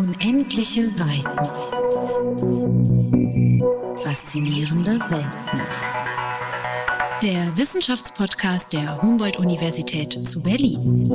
Unendliche 0.00 0.86
Weiten. 0.98 1.28
Faszinierende 3.96 4.92
Welten. 4.92 5.60
Der 7.22 7.54
Wissenschaftspodcast 7.58 8.72
der 8.72 9.02
Humboldt-Universität 9.02 10.26
zu 10.26 10.42
Berlin. 10.42 11.14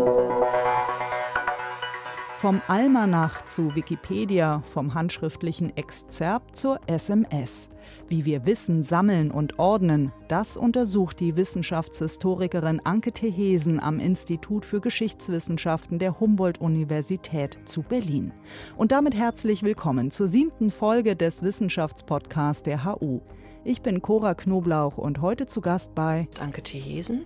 Vom 2.45 2.61
Almanach 2.67 3.47
zu 3.47 3.75
Wikipedia, 3.75 4.61
vom 4.61 4.93
handschriftlichen 4.93 5.75
Exzerpt 5.75 6.55
zur 6.55 6.79
SMS. 6.85 7.69
Wie 8.07 8.23
wir 8.25 8.45
Wissen 8.45 8.83
sammeln 8.83 9.31
und 9.31 9.57
ordnen, 9.57 10.11
das 10.27 10.55
untersucht 10.55 11.19
die 11.21 11.37
Wissenschaftshistorikerin 11.37 12.81
Anke 12.85 13.13
Thehesen 13.13 13.79
am 13.79 13.99
Institut 13.99 14.63
für 14.63 14.79
Geschichtswissenschaften 14.79 15.97
der 15.97 16.19
Humboldt-Universität 16.19 17.57
zu 17.65 17.81
Berlin. 17.81 18.31
Und 18.77 18.91
damit 18.91 19.15
herzlich 19.15 19.63
willkommen 19.63 20.11
zur 20.11 20.27
siebten 20.27 20.69
Folge 20.69 21.15
des 21.15 21.41
Wissenschaftspodcasts 21.41 22.61
der 22.61 22.85
HU. 22.85 23.21
Ich 23.63 23.81
bin 23.81 24.03
Cora 24.03 24.35
Knoblauch 24.35 24.99
und 24.99 25.19
heute 25.19 25.47
zu 25.47 25.61
Gast 25.61 25.95
bei 25.95 26.27
Anke 26.39 26.61
Thehesen 26.61 27.25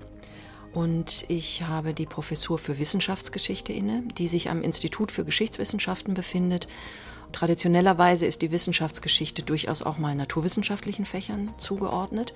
und 0.73 1.26
ich 1.28 1.64
habe 1.64 1.94
die 1.94 2.05
Professur 2.05 2.58
für 2.58 2.80
Wissenschaftsgeschichte 2.80 3.73
inne, 3.73 4.04
die 4.18 4.27
sich 4.27 4.50
am 4.50 4.62
Institut 4.62 5.12
für 5.12 5.26
Geschichtswissenschaften 5.26 6.14
befindet. 6.14 6.68
Traditionellerweise 7.32 8.26
ist 8.26 8.41
die 8.41 8.52
Wissenschaftsgeschichte 8.52 9.44
durchaus 9.44 9.84
auch 9.84 9.98
mal 9.98 10.16
naturwissenschaftlichen 10.16 11.05
Fächern 11.05 11.54
zugeordnet. 11.58 12.34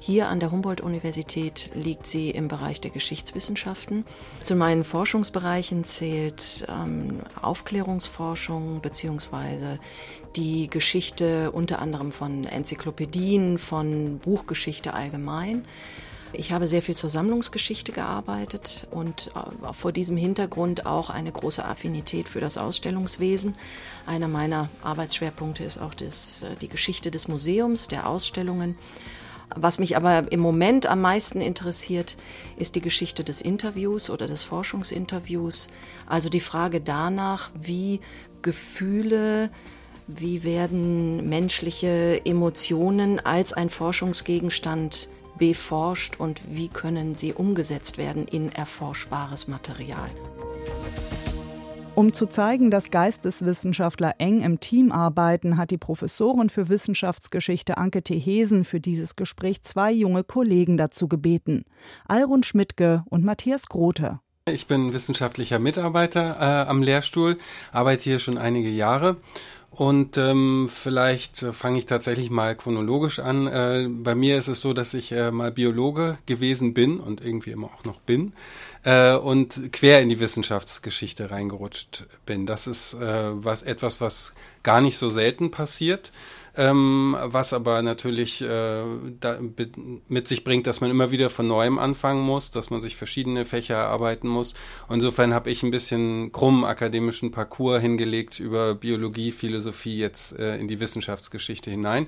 Hier 0.00 0.28
an 0.28 0.38
der 0.38 0.50
Humboldt-Universität 0.50 1.70
liegt 1.74 2.06
sie 2.06 2.30
im 2.30 2.48
Bereich 2.48 2.80
der 2.80 2.90
Geschichtswissenschaften. 2.90 4.04
Zu 4.42 4.54
meinen 4.54 4.84
Forschungsbereichen 4.84 5.84
zählt 5.84 6.66
ähm, 6.68 7.20
Aufklärungsforschung 7.40 8.82
beziehungsweise 8.82 9.78
die 10.36 10.68
Geschichte 10.68 11.50
unter 11.50 11.78
anderem 11.78 12.12
von 12.12 12.44
Enzyklopädien, 12.44 13.56
von 13.56 14.18
Buchgeschichte 14.18 14.92
allgemein. 14.92 15.64
Ich 16.36 16.52
habe 16.52 16.68
sehr 16.68 16.82
viel 16.82 16.96
zur 16.96 17.10
Sammlungsgeschichte 17.10 17.92
gearbeitet 17.92 18.88
und 18.90 19.30
äh, 19.34 19.72
vor 19.72 19.92
diesem 19.92 20.16
Hintergrund 20.16 20.84
auch 20.84 21.10
eine 21.10 21.30
große 21.30 21.64
Affinität 21.64 22.28
für 22.28 22.40
das 22.40 22.58
Ausstellungswesen. 22.58 23.54
Einer 24.06 24.28
meiner 24.28 24.68
Arbeitsschwerpunkte 24.82 25.64
ist 25.64 25.78
auch 25.78 25.94
das, 25.94 26.42
äh, 26.42 26.56
die 26.60 26.68
Geschichte 26.68 27.10
des 27.10 27.28
Museums, 27.28 27.88
der 27.88 28.08
Ausstellungen. 28.08 28.76
Was 29.54 29.78
mich 29.78 29.96
aber 29.96 30.32
im 30.32 30.40
Moment 30.40 30.86
am 30.86 31.00
meisten 31.00 31.40
interessiert, 31.40 32.16
ist 32.56 32.74
die 32.74 32.80
Geschichte 32.80 33.22
des 33.22 33.40
Interviews 33.40 34.10
oder 34.10 34.26
des 34.26 34.42
Forschungsinterviews. 34.42 35.68
Also 36.06 36.28
die 36.28 36.40
Frage 36.40 36.80
danach, 36.80 37.50
wie 37.54 38.00
Gefühle, 38.42 39.50
wie 40.06 40.42
werden 40.42 41.28
menschliche 41.28 42.20
Emotionen 42.24 43.20
als 43.20 43.52
ein 43.52 43.70
Forschungsgegenstand 43.70 45.08
beforscht 45.38 46.18
und 46.18 46.40
wie 46.54 46.68
können 46.68 47.14
sie 47.14 47.32
umgesetzt 47.32 47.98
werden 47.98 48.26
in 48.26 48.52
erforschbares 48.52 49.48
Material. 49.48 50.10
Um 51.94 52.12
zu 52.12 52.26
zeigen, 52.26 52.72
dass 52.72 52.90
Geisteswissenschaftler 52.90 54.14
eng 54.18 54.40
im 54.40 54.58
Team 54.58 54.90
arbeiten, 54.90 55.56
hat 55.56 55.70
die 55.70 55.78
Professorin 55.78 56.50
für 56.50 56.68
Wissenschaftsgeschichte 56.68 57.78
Anke 57.78 58.02
Thehesen 58.02 58.64
für 58.64 58.80
dieses 58.80 59.14
Gespräch 59.14 59.62
zwei 59.62 59.92
junge 59.92 60.24
Kollegen 60.24 60.76
dazu 60.76 61.06
gebeten. 61.06 61.64
Alrun 62.08 62.42
Schmidtke 62.42 63.04
und 63.10 63.24
Matthias 63.24 63.66
Grote. 63.66 64.18
Ich 64.46 64.66
bin 64.66 64.92
wissenschaftlicher 64.92 65.58
Mitarbeiter 65.58 66.36
äh, 66.38 66.68
am 66.68 66.82
Lehrstuhl, 66.82 67.38
arbeite 67.72 68.02
hier 68.02 68.18
schon 68.18 68.38
einige 68.38 68.68
Jahre 68.68 69.16
und 69.76 70.16
ähm, 70.18 70.68
vielleicht 70.72 71.42
äh, 71.42 71.52
fange 71.52 71.78
ich 71.78 71.86
tatsächlich 71.86 72.30
mal 72.30 72.54
chronologisch 72.54 73.18
an. 73.18 73.46
Äh, 73.46 73.88
bei 73.90 74.14
mir 74.14 74.38
ist 74.38 74.48
es 74.48 74.60
so, 74.60 74.72
dass 74.72 74.94
ich 74.94 75.10
äh, 75.10 75.30
mal 75.30 75.50
Biologe 75.50 76.18
gewesen 76.26 76.74
bin 76.74 77.00
und 77.00 77.24
irgendwie 77.24 77.50
immer 77.50 77.66
auch 77.66 77.84
noch 77.84 78.00
bin 78.00 78.32
äh, 78.84 79.14
und 79.14 79.72
quer 79.72 80.00
in 80.00 80.08
die 80.08 80.20
Wissenschaftsgeschichte 80.20 81.30
reingerutscht 81.30 82.06
bin. 82.24 82.46
Das 82.46 82.66
ist 82.66 82.94
äh, 82.94 83.30
was 83.44 83.62
etwas, 83.62 84.00
was 84.00 84.34
gar 84.62 84.80
nicht 84.80 84.96
so 84.96 85.10
selten 85.10 85.50
passiert 85.50 86.12
ähm, 86.56 87.16
was 87.20 87.52
aber 87.52 87.82
natürlich 87.82 88.42
äh, 88.42 88.84
da, 89.20 89.38
mit 90.08 90.28
sich 90.28 90.44
bringt, 90.44 90.66
dass 90.66 90.80
man 90.80 90.90
immer 90.90 91.10
wieder 91.10 91.30
von 91.30 91.46
neuem 91.46 91.78
anfangen 91.78 92.22
muss, 92.22 92.50
dass 92.50 92.70
man 92.70 92.80
sich 92.80 92.96
verschiedene 92.96 93.44
Fächer 93.44 93.74
erarbeiten 93.74 94.28
muss. 94.28 94.54
Insofern 94.88 95.34
habe 95.34 95.50
ich 95.50 95.62
ein 95.62 95.70
bisschen 95.70 96.32
krummen 96.32 96.64
akademischen 96.64 97.30
Parcours 97.30 97.80
hingelegt 97.80 98.40
über 98.40 98.74
Biologie, 98.74 99.32
Philosophie 99.32 99.98
jetzt 99.98 100.38
äh, 100.38 100.56
in 100.56 100.68
die 100.68 100.80
Wissenschaftsgeschichte 100.80 101.70
hinein 101.70 102.06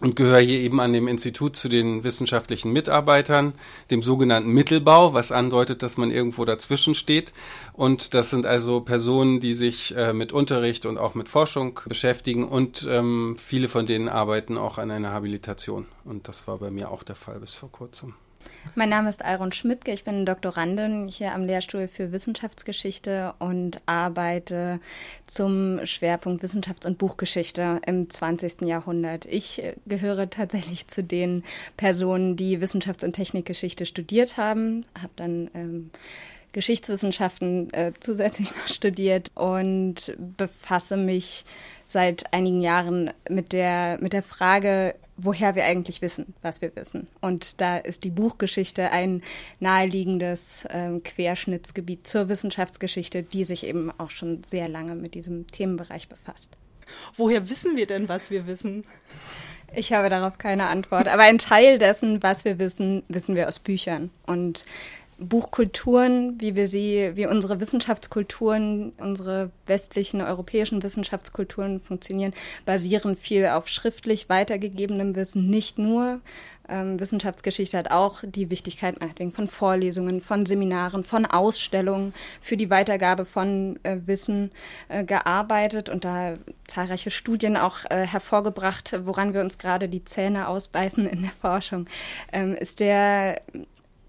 und 0.00 0.16
gehöre 0.16 0.40
hier 0.40 0.60
eben 0.60 0.80
an 0.80 0.92
dem 0.92 1.08
Institut 1.08 1.56
zu 1.56 1.68
den 1.68 2.04
wissenschaftlichen 2.04 2.72
Mitarbeitern, 2.72 3.52
dem 3.90 4.02
sogenannten 4.02 4.50
Mittelbau, 4.52 5.14
was 5.14 5.32
andeutet, 5.32 5.82
dass 5.82 5.96
man 5.96 6.10
irgendwo 6.10 6.44
dazwischen 6.44 6.94
steht. 6.94 7.32
Und 7.72 8.14
das 8.14 8.30
sind 8.30 8.46
also 8.46 8.80
Personen, 8.80 9.40
die 9.40 9.54
sich 9.54 9.96
äh, 9.96 10.12
mit 10.12 10.32
Unterricht 10.32 10.86
und 10.86 10.98
auch 10.98 11.14
mit 11.14 11.28
Forschung 11.28 11.80
beschäftigen 11.86 12.46
und 12.46 12.86
ähm, 12.88 13.36
viele 13.38 13.68
von 13.68 13.86
denen 13.86 14.08
arbeiten 14.08 14.56
auch 14.56 14.78
an 14.78 14.90
einer 14.90 15.12
Habilitation. 15.12 15.86
Und 16.04 16.28
das 16.28 16.46
war 16.46 16.58
bei 16.58 16.70
mir 16.70 16.90
auch 16.90 17.02
der 17.02 17.16
Fall 17.16 17.40
bis 17.40 17.54
vor 17.54 17.70
kurzem. 17.70 18.14
Mein 18.74 18.88
Name 18.88 19.08
ist 19.08 19.24
Alron 19.24 19.52
Schmidtke, 19.52 19.92
ich 19.92 20.04
bin 20.04 20.26
Doktorandin 20.26 21.08
hier 21.08 21.32
am 21.32 21.44
Lehrstuhl 21.44 21.86
für 21.86 22.12
Wissenschaftsgeschichte 22.12 23.34
und 23.38 23.80
arbeite 23.86 24.80
zum 25.26 25.84
Schwerpunkt 25.84 26.42
Wissenschafts- 26.42 26.86
und 26.86 26.98
Buchgeschichte 26.98 27.80
im 27.86 28.10
20. 28.10 28.62
Jahrhundert. 28.62 29.26
Ich 29.26 29.62
äh, 29.62 29.76
gehöre 29.86 30.30
tatsächlich 30.30 30.88
zu 30.88 31.04
den 31.04 31.44
Personen, 31.76 32.36
die 32.36 32.58
Wissenschafts- 32.58 33.04
und 33.04 33.12
Technikgeschichte 33.12 33.86
studiert 33.86 34.36
haben, 34.36 34.84
habe 35.00 35.12
dann 35.16 35.50
ähm, 35.54 35.90
Geschichtswissenschaften 36.52 37.72
äh, 37.72 37.92
zusätzlich 38.00 38.50
noch 38.56 38.66
studiert 38.66 39.30
und 39.34 40.16
befasse 40.36 40.96
mich 40.96 41.44
seit 41.86 42.32
einigen 42.32 42.60
Jahren 42.60 43.12
mit 43.28 43.52
der, 43.52 43.98
mit 44.00 44.12
der 44.12 44.22
Frage, 44.22 44.94
woher 45.18 45.54
wir 45.54 45.64
eigentlich 45.64 46.00
wissen, 46.00 46.34
was 46.40 46.62
wir 46.62 46.74
wissen. 46.76 47.06
Und 47.20 47.60
da 47.60 47.76
ist 47.76 48.04
die 48.04 48.10
Buchgeschichte 48.10 48.90
ein 48.90 49.22
naheliegendes 49.60 50.64
ähm, 50.70 51.02
Querschnittsgebiet 51.02 52.06
zur 52.06 52.28
Wissenschaftsgeschichte, 52.28 53.22
die 53.22 53.44
sich 53.44 53.66
eben 53.66 53.92
auch 53.98 54.10
schon 54.10 54.42
sehr 54.44 54.68
lange 54.68 54.94
mit 54.94 55.14
diesem 55.14 55.46
Themenbereich 55.48 56.08
befasst. 56.08 56.56
Woher 57.16 57.50
wissen 57.50 57.76
wir 57.76 57.86
denn, 57.86 58.08
was 58.08 58.30
wir 58.30 58.46
wissen? 58.46 58.84
Ich 59.74 59.92
habe 59.92 60.08
darauf 60.08 60.38
keine 60.38 60.68
Antwort. 60.68 61.08
Aber 61.08 61.24
ein 61.24 61.38
Teil 61.38 61.78
dessen, 61.78 62.22
was 62.22 62.44
wir 62.44 62.58
wissen, 62.58 63.02
wissen 63.08 63.36
wir 63.36 63.48
aus 63.48 63.58
Büchern. 63.58 64.10
Und 64.26 64.64
Buchkulturen, 65.18 66.40
wie 66.40 66.54
wir 66.54 66.68
sie, 66.68 67.12
wie 67.14 67.26
unsere 67.26 67.60
Wissenschaftskulturen, 67.60 68.92
unsere 68.98 69.50
westlichen 69.66 70.20
europäischen 70.20 70.82
Wissenschaftskulturen 70.82 71.80
funktionieren, 71.80 72.32
basieren 72.64 73.16
viel 73.16 73.46
auf 73.46 73.68
schriftlich 73.68 74.28
weitergegebenem 74.28 75.16
Wissen. 75.16 75.50
Nicht 75.50 75.78
nur 75.78 76.20
ähm, 76.68 77.00
Wissenschaftsgeschichte 77.00 77.76
hat 77.76 77.90
auch 77.90 78.22
die 78.22 78.50
Wichtigkeit 78.50 79.00
meinetwegen 79.00 79.32
von 79.32 79.48
Vorlesungen, 79.48 80.20
von 80.20 80.46
Seminaren, 80.46 81.02
von 81.02 81.26
Ausstellungen 81.26 82.14
für 82.40 82.56
die 82.56 82.70
Weitergabe 82.70 83.24
von 83.24 83.80
äh, 83.82 83.96
Wissen 84.06 84.52
äh, 84.88 85.04
gearbeitet 85.04 85.88
und 85.88 86.04
da 86.04 86.36
zahlreiche 86.66 87.10
Studien 87.10 87.56
auch 87.56 87.78
äh, 87.90 88.06
hervorgebracht, 88.06 89.00
woran 89.04 89.34
wir 89.34 89.40
uns 89.40 89.58
gerade 89.58 89.88
die 89.88 90.04
Zähne 90.04 90.48
ausbeißen 90.48 91.08
in 91.08 91.22
der 91.22 91.32
Forschung, 91.40 91.86
ähm, 92.32 92.54
ist 92.54 92.80
der 92.80 93.40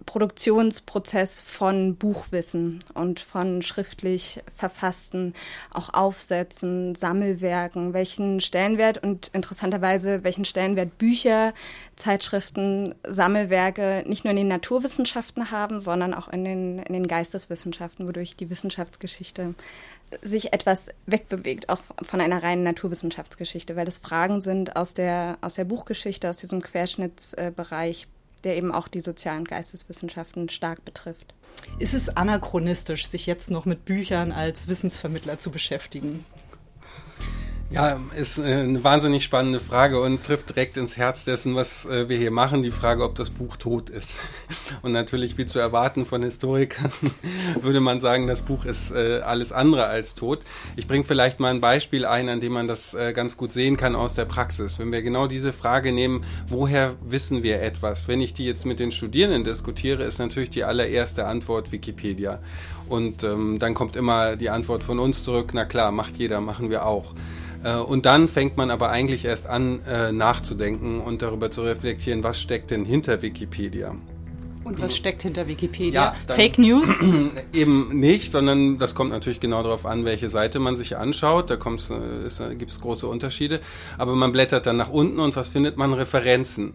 Produktionsprozess 0.10 1.40
von 1.40 1.96
Buchwissen 1.96 2.80
und 2.96 3.20
von 3.20 3.62
schriftlich 3.62 4.42
verfassten 4.56 5.36
auch 5.72 5.94
Aufsätzen, 5.94 6.96
Sammelwerken, 6.96 7.94
welchen 7.94 8.42
Stellenwert 8.42 8.98
und 9.04 9.30
interessanterweise 9.34 10.24
welchen 10.24 10.46
Stellenwert 10.46 10.98
Bücher, 10.98 11.54
Zeitschriften, 11.96 12.96
Sammelwerke 13.06 14.04
nicht 14.08 14.24
nur 14.24 14.32
in 14.32 14.38
den 14.38 14.48
Naturwissenschaften 14.48 15.52
haben, 15.52 15.80
sondern 15.80 16.16
auch 16.16 16.28
in 16.28 16.44
den, 16.44 16.80
in 16.80 16.94
den 16.94 17.08
Geisteswissenschaften, 17.08 18.08
wodurch 18.08 18.36
die 18.36 18.50
Wissenschaftsgeschichte 18.50 19.54
sich 20.24 20.54
etwas 20.54 20.90
wegbewegt, 21.06 21.70
auch 21.70 21.82
von 22.02 22.20
einer 22.20 22.42
reinen 22.42 22.64
Naturwissenschaftsgeschichte, 22.64 23.76
weil 23.76 23.88
es 23.88 24.00
Fragen 24.00 24.42
sind 24.42 24.76
aus 24.76 24.96
der, 24.96 25.38
aus 25.42 25.54
der 25.54 25.66
Buchgeschichte, 25.66 26.28
aus 26.28 26.38
diesem 26.38 26.64
Querschnittsbereich 26.64 28.08
der 28.42 28.58
eben 28.58 28.72
auch 28.72 28.88
die 28.88 29.02
sozialen 29.02 29.46
Geisteswissenschaften 29.46 30.50
stark 30.50 30.86
betrifft. 30.86 31.34
Ist 31.78 31.94
es 31.94 32.10
anachronistisch, 32.10 33.08
sich 33.08 33.26
jetzt 33.26 33.52
noch 33.52 33.66
mit 33.66 33.86
Büchern 33.86 34.32
als 34.32 34.68
Wissensvermittler 34.68 35.38
zu 35.38 35.52
beschäftigen? 35.52 36.26
Ja, 37.72 38.00
ist 38.16 38.40
äh, 38.40 38.46
eine 38.46 38.84
wahnsinnig 38.84 39.24
spannende 39.24 39.60
Frage 39.60 40.02
und 40.02 40.24
trifft 40.24 40.50
direkt 40.50 40.76
ins 40.76 40.98
Herz 40.98 41.24
dessen, 41.24 41.54
was 41.54 41.86
äh, 41.86 42.10
wir 42.10 42.18
hier 42.18 42.32
machen, 42.32 42.64
die 42.64 42.72
Frage, 42.72 43.04
ob 43.04 43.14
das 43.14 43.30
Buch 43.30 43.58
tot 43.58 43.92
ist. 43.92 44.20
Und 44.82 44.92
natürlich, 44.92 45.38
wie 45.38 45.46
zu 45.46 45.60
erwarten 45.60 46.04
von 46.08 46.24
Historikern, 46.24 46.92
würde 47.62 47.80
man 47.80 48.00
sagen, 48.00 48.26
das 48.26 48.42
Buch 48.42 48.66
ist 48.66 48.90
äh, 48.90 49.20
alles 49.20 49.52
andere 49.52 49.86
als 49.86 50.16
tot. 50.16 50.40
Ich 50.78 50.88
bringe 50.88 51.04
vielleicht 51.04 51.40
mal 51.40 51.52
ein 51.54 51.62
Beispiel 51.62 52.06
ein, 52.06 52.28
an 52.30 52.42
dem 52.42 52.54
man 52.54 52.68
das 52.68 52.98
ganz 53.14 53.38
gut 53.38 53.54
sehen 53.54 53.78
kann 53.78 53.96
aus 53.96 54.16
der 54.16 54.26
Praxis. 54.26 54.80
Wenn 54.80 54.92
wir 54.92 55.02
genau 55.04 55.28
diese 55.28 55.54
Frage 55.54 55.92
nehmen, 55.92 56.24
woher 56.48 56.96
wissen 57.02 57.44
wir 57.44 57.62
etwas? 57.62 58.08
Wenn 58.08 58.22
ich 58.22 58.34
die 58.34 58.46
jetzt 58.46 58.66
mit 58.66 58.80
den 58.80 58.92
Studierenden 58.92 59.44
diskutiere, 59.44 60.04
ist 60.04 60.18
natürlich 60.18 60.50
die 60.50 60.64
allererste 60.64 61.26
Antwort 61.26 61.72
Wikipedia. 61.72 62.40
Und 62.88 63.24
ähm, 63.24 63.60
dann 63.60 63.76
kommt 63.76 63.96
immer 63.96 64.36
die 64.36 64.50
Antwort 64.50 64.82
von 64.84 64.98
uns 64.98 65.24
zurück, 65.24 65.52
na 65.54 65.66
klar, 65.66 65.92
macht 65.92 66.18
jeder, 66.18 66.42
machen 66.42 66.70
wir 66.70 66.86
auch. 66.86 67.14
Äh, 67.64 67.76
und 67.76 68.06
dann 68.06 68.28
fängt 68.28 68.58
man 68.58 68.72
aber 68.72 68.90
eigentlich 68.90 69.26
erst 69.26 69.48
an, 69.48 69.82
äh, 69.86 70.12
nachzudenken 70.12 71.02
und 71.02 71.22
darüber 71.22 71.52
zu 71.52 71.62
reflektieren, 71.62 72.24
was 72.24 72.40
steckt 72.40 72.72
denn 72.72 72.86
hinter 72.86 73.22
Wikipedia. 73.22 73.96
Und 74.64 74.80
was 74.82 74.96
steckt 74.96 75.24
hinter 75.24 75.48
Wikipedia? 75.48 76.16
Ja, 76.28 76.36
Fake 76.36 76.60
News? 76.60 76.90
Eben 77.54 78.00
nicht, 78.00 78.32
sondern 78.32 78.78
das 78.78 78.94
kommt 78.94 79.10
natürlich 79.10 79.40
genau 79.40 79.64
darauf 79.64 79.86
an, 79.86 80.06
welche 80.06 80.30
Seite 80.30 80.60
man 80.60 80.76
sich 80.76 80.96
anschaut. 80.98 81.50
Da 81.50 81.56
äh, 81.56 82.56
gibt 82.56 82.70
es 82.70 82.80
große 82.80 83.08
Unterschiede. 83.08 83.62
Aber 83.98 84.16
man 84.16 84.32
blättert 84.32 84.68
dann 84.68 84.78
nach 84.78 84.90
unten 84.90 85.20
und 85.20 85.36
was 85.36 85.50
findet 85.50 85.78
man? 85.78 85.94
Referenzen. 85.94 86.74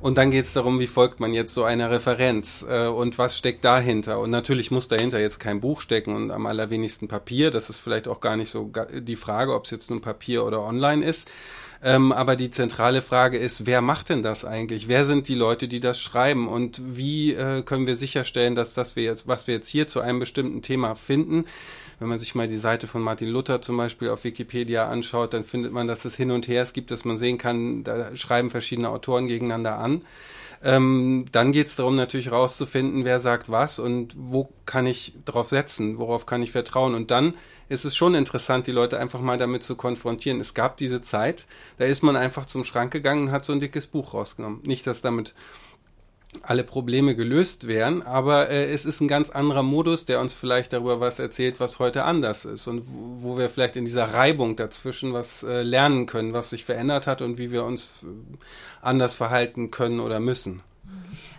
Und 0.00 0.18
dann 0.18 0.30
geht 0.30 0.44
es 0.44 0.52
darum, 0.52 0.78
wie 0.78 0.86
folgt 0.86 1.20
man 1.20 1.32
jetzt 1.32 1.54
so 1.54 1.64
einer 1.64 1.90
Referenz 1.90 2.64
äh, 2.68 2.86
und 2.86 3.18
was 3.18 3.36
steckt 3.36 3.64
dahinter. 3.64 4.20
Und 4.20 4.30
natürlich 4.30 4.70
muss 4.70 4.88
dahinter 4.88 5.20
jetzt 5.20 5.40
kein 5.40 5.60
Buch 5.60 5.80
stecken 5.80 6.14
und 6.14 6.30
am 6.30 6.46
allerwenigsten 6.46 7.08
Papier. 7.08 7.50
Das 7.50 7.70
ist 7.70 7.78
vielleicht 7.78 8.06
auch 8.06 8.20
gar 8.20 8.36
nicht 8.36 8.50
so 8.50 8.70
die 8.92 9.16
Frage, 9.16 9.54
ob 9.54 9.64
es 9.64 9.70
jetzt 9.70 9.90
nun 9.90 10.00
Papier 10.00 10.44
oder 10.44 10.60
online 10.62 11.04
ist. 11.04 11.28
Ähm, 11.82 12.12
aber 12.12 12.36
die 12.36 12.50
zentrale 12.50 13.02
Frage 13.02 13.38
ist, 13.38 13.66
wer 13.66 13.80
macht 13.80 14.08
denn 14.08 14.22
das 14.22 14.44
eigentlich? 14.44 14.88
Wer 14.88 15.04
sind 15.04 15.28
die 15.28 15.34
Leute, 15.34 15.68
die 15.68 15.80
das 15.80 16.00
schreiben? 16.00 16.48
Und 16.48 16.80
wie 16.84 17.34
äh, 17.34 17.62
können 17.62 17.86
wir 17.86 17.96
sicherstellen, 17.96 18.54
dass 18.54 18.74
das 18.74 18.96
wir 18.96 19.04
jetzt, 19.04 19.28
was 19.28 19.46
wir 19.46 19.54
jetzt 19.54 19.68
hier 19.68 19.86
zu 19.86 20.00
einem 20.00 20.18
bestimmten 20.18 20.62
Thema 20.62 20.94
finden, 20.94 21.44
wenn 21.98 22.08
man 22.08 22.18
sich 22.18 22.34
mal 22.34 22.48
die 22.48 22.56
Seite 22.56 22.86
von 22.86 23.02
Martin 23.02 23.28
Luther 23.28 23.62
zum 23.62 23.76
Beispiel 23.76 24.10
auf 24.10 24.24
Wikipedia 24.24 24.88
anschaut, 24.88 25.32
dann 25.32 25.44
findet 25.44 25.72
man, 25.72 25.88
dass 25.88 26.04
es 26.04 26.16
hin 26.16 26.30
und 26.30 26.48
her 26.48 26.66
gibt, 26.72 26.90
dass 26.90 27.04
man 27.04 27.16
sehen 27.16 27.38
kann, 27.38 27.84
da 27.84 28.14
schreiben 28.16 28.50
verschiedene 28.50 28.90
Autoren 28.90 29.28
gegeneinander 29.28 29.78
an. 29.78 30.02
Ähm, 30.62 31.26
dann 31.32 31.52
geht 31.52 31.68
es 31.68 31.76
darum, 31.76 31.96
natürlich 31.96 32.32
rauszufinden, 32.32 33.04
wer 33.04 33.20
sagt 33.20 33.50
was 33.50 33.78
und 33.78 34.14
wo 34.16 34.48
kann 34.64 34.86
ich 34.86 35.14
drauf 35.24 35.48
setzen, 35.48 35.98
worauf 35.98 36.26
kann 36.26 36.42
ich 36.42 36.52
vertrauen. 36.52 36.94
Und 36.94 37.10
dann 37.10 37.34
ist 37.68 37.84
es 37.84 37.96
schon 37.96 38.14
interessant, 38.14 38.66
die 38.66 38.72
Leute 38.72 38.98
einfach 38.98 39.20
mal 39.20 39.38
damit 39.38 39.62
zu 39.62 39.76
konfrontieren. 39.76 40.40
Es 40.40 40.54
gab 40.54 40.76
diese 40.76 41.02
Zeit, 41.02 41.46
da 41.78 41.84
ist 41.84 42.02
man 42.02 42.16
einfach 42.16 42.46
zum 42.46 42.64
Schrank 42.64 42.92
gegangen 42.92 43.28
und 43.28 43.32
hat 43.32 43.44
so 43.44 43.52
ein 43.52 43.60
dickes 43.60 43.86
Buch 43.86 44.14
rausgenommen. 44.14 44.60
Nicht, 44.64 44.86
dass 44.86 45.02
damit 45.02 45.34
alle 46.42 46.64
Probleme 46.64 47.14
gelöst 47.14 47.66
wären, 47.66 48.02
aber 48.02 48.50
äh, 48.50 48.72
es 48.72 48.84
ist 48.84 49.00
ein 49.00 49.08
ganz 49.08 49.30
anderer 49.30 49.62
Modus, 49.62 50.04
der 50.04 50.20
uns 50.20 50.34
vielleicht 50.34 50.72
darüber 50.72 51.00
was 51.00 51.18
erzählt, 51.18 51.60
was 51.60 51.78
heute 51.78 52.04
anders 52.04 52.44
ist 52.44 52.66
und 52.66 52.82
wo, 52.86 53.38
wir 53.38 53.50
vielleicht 53.50 53.76
in 53.76 53.84
dieser 53.84 54.12
Reibung 54.12 54.56
dazwischen 54.56 55.12
was 55.12 55.42
äh, 55.42 55.62
lernen 55.62 56.06
können, 56.06 56.32
was 56.32 56.50
sich 56.50 56.64
verändert 56.64 57.06
hat 57.06 57.22
und 57.22 57.38
wie 57.38 57.50
wir 57.52 57.64
uns 57.64 58.02
äh, 58.02 58.06
anders 58.82 59.14
verhalten 59.14 59.70
können 59.70 60.00
oder 60.00 60.20
müssen. 60.20 60.62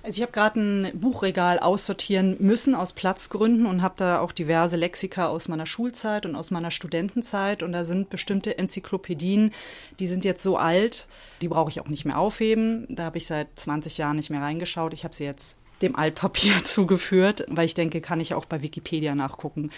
Also 0.04 0.20
ich 0.20 0.22
habe 0.22 0.32
gerade 0.32 0.60
ein 0.60 1.00
Buchregal 1.00 1.60
aussortieren 1.60 2.38
müssen 2.40 2.76
aus 2.76 2.94
Platzgründen 2.94 3.66
und 3.66 3.82
habe 3.82 3.96
da 3.98 4.20
auch 4.20 4.32
diverse 4.32 4.78
Lexika 4.78 5.28
aus 5.28 5.48
meiner 5.48 5.66
Schulzeit 5.66 6.26
und 6.26 6.36
aus 6.36 6.50
meiner 6.50 6.72
Studentenzeit 6.72 7.62
und 7.62 7.74
da 7.74 7.84
sind 7.84 8.10
bestimmte 8.10 8.58
Enzyklopädien, 8.58 9.52
die 10.00 10.08
sind 10.08 10.24
jetzt 10.24 10.44
so 10.44 10.58
alt, 10.58 11.08
die 11.42 11.48
brauche 11.48 11.70
ich 11.70 11.82
auch 11.82 11.90
nicht 11.90 12.06
mehr 12.06 12.18
aufheben. 12.18 12.86
Da 12.90 13.04
habe 13.04 13.18
ich 13.18 13.28
seit 13.28 13.48
20 13.56 13.98
Jahren 13.98 14.16
nicht 14.16 14.30
mehr 14.30 14.42
reingeschaut. 14.42 14.94
Ich 14.94 15.04
habe 15.04 15.16
sie 15.16 15.26
jetzt 15.26 15.58
dem 15.82 15.96
Altpapier 15.96 16.54
zugeführt, 16.64 17.46
weil 17.50 17.66
ich 17.66 17.74
denke, 17.74 18.02
kann 18.02 18.20
ich 18.20 18.34
auch 18.34 18.46
bei 18.46 18.62
Wikipedia 18.62 19.14
nachgucken. 19.16 19.72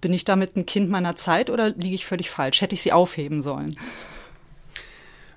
Bin 0.00 0.12
ich 0.12 0.24
damit 0.24 0.56
ein 0.56 0.66
Kind 0.66 0.90
meiner 0.90 1.16
Zeit 1.16 1.50
oder 1.50 1.70
liege 1.70 1.94
ich 1.94 2.06
völlig 2.06 2.30
falsch? 2.30 2.60
Hätte 2.60 2.74
ich 2.74 2.82
sie 2.82 2.92
aufheben 2.92 3.42
sollen? 3.42 3.74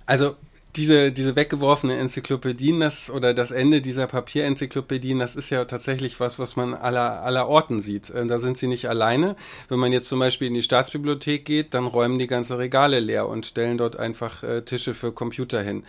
Also 0.06 0.36
diese, 0.75 1.12
diese 1.12 1.36
weggeworfene 1.36 1.98
Enzyklopädien, 1.98 2.80
das 2.80 3.10
oder 3.10 3.33
das 3.33 3.51
Ende 3.51 3.81
dieser 3.81 4.07
Papierenzyklopädien, 4.07 5.19
das 5.19 5.36
ist 5.36 5.50
ja 5.50 5.66
tatsächlich 5.66 6.19
was, 6.19 6.39
was 6.39 6.56
man 6.56 6.74
aller, 6.74 7.24
aller 7.24 7.48
Orten 7.48 7.81
sieht. 7.81 8.10
Äh, 8.10 8.25
da 8.25 8.39
sind 8.39 8.57
sie 8.57 8.68
nicht 8.68 8.89
alleine. 8.89 9.36
Wenn 9.69 9.80
man 9.80 9.92
jetzt 9.92 10.10
zum 10.10 10.19
Beispiel 10.19 10.48
in 10.48 10.54
die 10.54 10.62
Staatsbibliothek 10.62 11.45
geht, 11.45 11.74
dann 11.74 11.86
räumen 11.86 12.18
die 12.19 12.27
ganze 12.27 12.57
Regale 12.57 13.00
leer 13.00 13.27
und 13.27 13.45
stellen 13.45 13.77
dort 13.77 13.98
einfach 13.98 14.44
äh, 14.44 14.62
Tische 14.62 14.94
für 14.94 15.12
Computer 15.12 15.62
hin. 15.62 15.83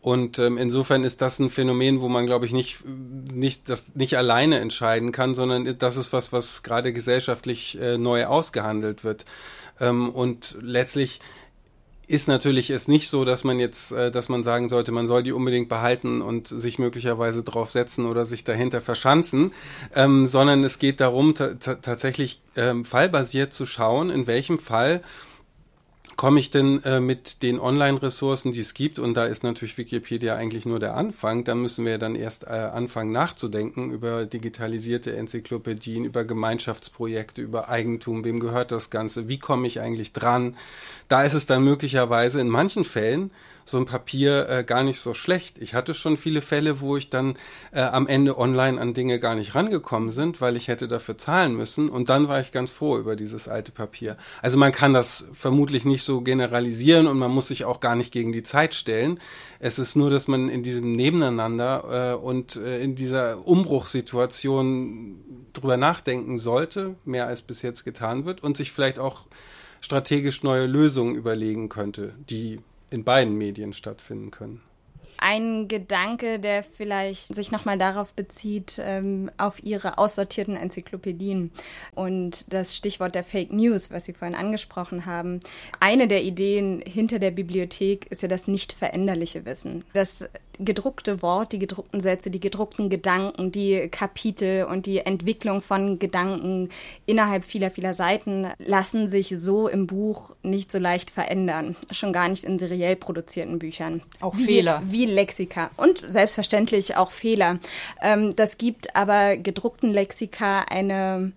Und 0.00 0.38
ähm, 0.38 0.56
insofern 0.56 1.02
ist 1.02 1.20
das 1.20 1.40
ein 1.40 1.50
Phänomen, 1.50 2.00
wo 2.00 2.08
man, 2.08 2.26
glaube 2.26 2.46
ich, 2.46 2.52
nicht, 2.52 2.78
nicht, 2.86 3.68
das 3.68 3.96
nicht 3.96 4.16
alleine 4.16 4.60
entscheiden 4.60 5.10
kann, 5.10 5.34
sondern 5.34 5.78
das 5.78 5.96
ist 5.96 6.12
was, 6.12 6.32
was 6.32 6.62
gerade 6.62 6.92
gesellschaftlich 6.92 7.76
äh, 7.80 7.98
neu 7.98 8.26
ausgehandelt 8.26 9.02
wird. 9.02 9.24
Ähm, 9.80 10.10
und 10.10 10.56
letztlich 10.60 11.20
ist 12.08 12.28
natürlich 12.28 12.70
es 12.70 12.88
nicht 12.88 13.08
so, 13.08 13.24
dass 13.24 13.42
man 13.42 13.58
jetzt, 13.58 13.92
äh, 13.92 14.10
dass 14.10 14.28
man 14.28 14.42
sagen 14.42 14.68
sollte, 14.68 14.92
man 14.92 15.06
soll 15.06 15.22
die 15.22 15.32
unbedingt 15.32 15.68
behalten 15.68 16.22
und 16.22 16.48
sich 16.48 16.78
möglicherweise 16.78 17.42
drauf 17.42 17.70
setzen 17.70 18.06
oder 18.06 18.24
sich 18.24 18.44
dahinter 18.44 18.80
verschanzen, 18.80 19.52
ähm, 19.94 20.26
sondern 20.26 20.62
es 20.64 20.78
geht 20.78 21.00
darum, 21.00 21.34
tatsächlich 21.34 22.40
ähm, 22.56 22.84
fallbasiert 22.84 23.52
zu 23.52 23.66
schauen, 23.66 24.10
in 24.10 24.26
welchem 24.26 24.58
Fall 24.58 25.02
komme 26.16 26.40
ich 26.40 26.50
denn 26.50 26.82
äh, 26.84 27.00
mit 27.00 27.42
den 27.42 27.60
Online-Ressourcen, 27.60 28.52
die 28.52 28.60
es 28.60 28.74
gibt, 28.74 28.98
und 28.98 29.14
da 29.14 29.26
ist 29.26 29.44
natürlich 29.44 29.76
Wikipedia 29.76 30.34
eigentlich 30.34 30.64
nur 30.64 30.78
der 30.78 30.96
Anfang, 30.96 31.44
da 31.44 31.54
müssen 31.54 31.84
wir 31.84 31.98
dann 31.98 32.14
erst 32.14 32.44
äh, 32.44 32.48
anfangen 32.48 33.10
nachzudenken 33.10 33.90
über 33.90 34.24
digitalisierte 34.24 35.14
Enzyklopädien, 35.14 36.04
über 36.04 36.24
Gemeinschaftsprojekte, 36.24 37.42
über 37.42 37.68
Eigentum, 37.68 38.24
wem 38.24 38.40
gehört 38.40 38.72
das 38.72 38.90
Ganze, 38.90 39.28
wie 39.28 39.38
komme 39.38 39.66
ich 39.66 39.80
eigentlich 39.80 40.12
dran. 40.12 40.56
Da 41.08 41.22
ist 41.22 41.34
es 41.34 41.46
dann 41.46 41.62
möglicherweise 41.62 42.40
in 42.40 42.48
manchen 42.48 42.84
Fällen 42.84 43.30
so 43.68 43.78
ein 43.78 43.84
Papier 43.84 44.48
äh, 44.48 44.64
gar 44.64 44.84
nicht 44.84 45.00
so 45.00 45.12
schlecht. 45.12 45.58
Ich 45.58 45.74
hatte 45.74 45.92
schon 45.92 46.16
viele 46.16 46.40
Fälle, 46.40 46.80
wo 46.80 46.96
ich 46.96 47.10
dann 47.10 47.34
äh, 47.72 47.80
am 47.80 48.06
Ende 48.06 48.38
online 48.38 48.80
an 48.80 48.94
Dinge 48.94 49.18
gar 49.18 49.34
nicht 49.34 49.56
rangekommen 49.56 50.10
sind, 50.10 50.40
weil 50.40 50.56
ich 50.56 50.68
hätte 50.68 50.86
dafür 50.86 51.18
zahlen 51.18 51.56
müssen. 51.56 51.88
Und 51.88 52.08
dann 52.08 52.28
war 52.28 52.40
ich 52.40 52.52
ganz 52.52 52.70
froh 52.70 52.96
über 52.96 53.16
dieses 53.16 53.48
alte 53.48 53.72
Papier. 53.72 54.16
Also 54.40 54.56
man 54.56 54.70
kann 54.70 54.94
das 54.94 55.26
vermutlich 55.32 55.84
nicht 55.84 56.04
so 56.04 56.20
generalisieren 56.20 57.08
und 57.08 57.18
man 57.18 57.32
muss 57.32 57.48
sich 57.48 57.64
auch 57.64 57.80
gar 57.80 57.96
nicht 57.96 58.12
gegen 58.12 58.32
die 58.32 58.44
Zeit 58.44 58.74
stellen. 58.74 59.18
Es 59.58 59.80
ist 59.80 59.96
nur, 59.96 60.10
dass 60.10 60.28
man 60.28 60.48
in 60.48 60.62
diesem 60.62 60.92
Nebeneinander 60.92 62.12
äh, 62.12 62.16
und 62.16 62.54
äh, 62.54 62.78
in 62.78 62.94
dieser 62.94 63.44
Umbruchssituation 63.46 65.16
drüber 65.52 65.76
nachdenken 65.76 66.38
sollte, 66.38 66.94
mehr 67.04 67.26
als 67.26 67.42
bis 67.42 67.62
jetzt 67.62 67.84
getan 67.84 68.26
wird, 68.26 68.44
und 68.44 68.56
sich 68.56 68.70
vielleicht 68.70 69.00
auch 69.00 69.26
strategisch 69.80 70.44
neue 70.44 70.66
Lösungen 70.66 71.16
überlegen 71.16 71.68
könnte, 71.68 72.14
die 72.30 72.60
in 72.90 73.04
beiden 73.04 73.34
Medien 73.34 73.72
stattfinden 73.72 74.30
können. 74.30 74.62
Ein 75.18 75.68
Gedanke, 75.68 76.38
der 76.38 76.62
vielleicht 76.62 77.34
sich 77.34 77.50
nochmal 77.50 77.78
darauf 77.78 78.12
bezieht, 78.12 78.80
ähm, 78.80 79.30
auf 79.38 79.62
Ihre 79.62 79.98
aussortierten 79.98 80.56
Enzyklopädien 80.56 81.50
und 81.94 82.44
das 82.52 82.76
Stichwort 82.76 83.14
der 83.14 83.24
Fake 83.24 83.52
News, 83.52 83.90
was 83.90 84.04
Sie 84.04 84.12
vorhin 84.12 84.36
angesprochen 84.36 85.06
haben. 85.06 85.40
Eine 85.80 86.08
der 86.08 86.22
Ideen 86.22 86.82
hinter 86.86 87.18
der 87.18 87.30
Bibliothek 87.30 88.06
ist 88.10 88.22
ja 88.22 88.28
das 88.28 88.48
nicht 88.48 88.72
veränderliche 88.72 89.44
Wissen. 89.44 89.84
Das 89.92 90.28
gedruckte 90.58 91.22
Wort, 91.22 91.52
die 91.52 91.58
gedruckten 91.58 92.00
Sätze, 92.00 92.30
die 92.30 92.40
gedruckten 92.40 92.88
Gedanken, 92.88 93.52
die 93.52 93.88
Kapitel 93.90 94.64
und 94.64 94.86
die 94.86 94.98
Entwicklung 94.98 95.60
von 95.60 95.98
Gedanken 95.98 96.70
innerhalb 97.04 97.44
vieler, 97.44 97.70
vieler 97.70 97.94
Seiten 97.94 98.48
lassen 98.58 99.08
sich 99.08 99.28
so 99.36 99.68
im 99.68 99.86
Buch 99.86 100.34
nicht 100.42 100.72
so 100.72 100.78
leicht 100.78 101.10
verändern. 101.10 101.76
Schon 101.90 102.12
gar 102.12 102.28
nicht 102.28 102.44
in 102.44 102.58
seriell 102.58 102.96
produzierten 102.96 103.58
Büchern. 103.58 104.02
Auch 104.20 104.36
wie, 104.36 104.44
Fehler. 104.44 104.82
Wie 104.86 105.05
Lexika. 105.10 105.70
Und 105.76 106.04
selbstverständlich 106.08 106.96
auch 106.96 107.10
Fehler. 107.10 107.58
Ähm, 108.02 108.34
das 108.36 108.58
gibt 108.58 108.94
aber 108.96 109.36
gedruckten 109.36 109.92
Lexika 109.92 110.62
eine 110.62 111.32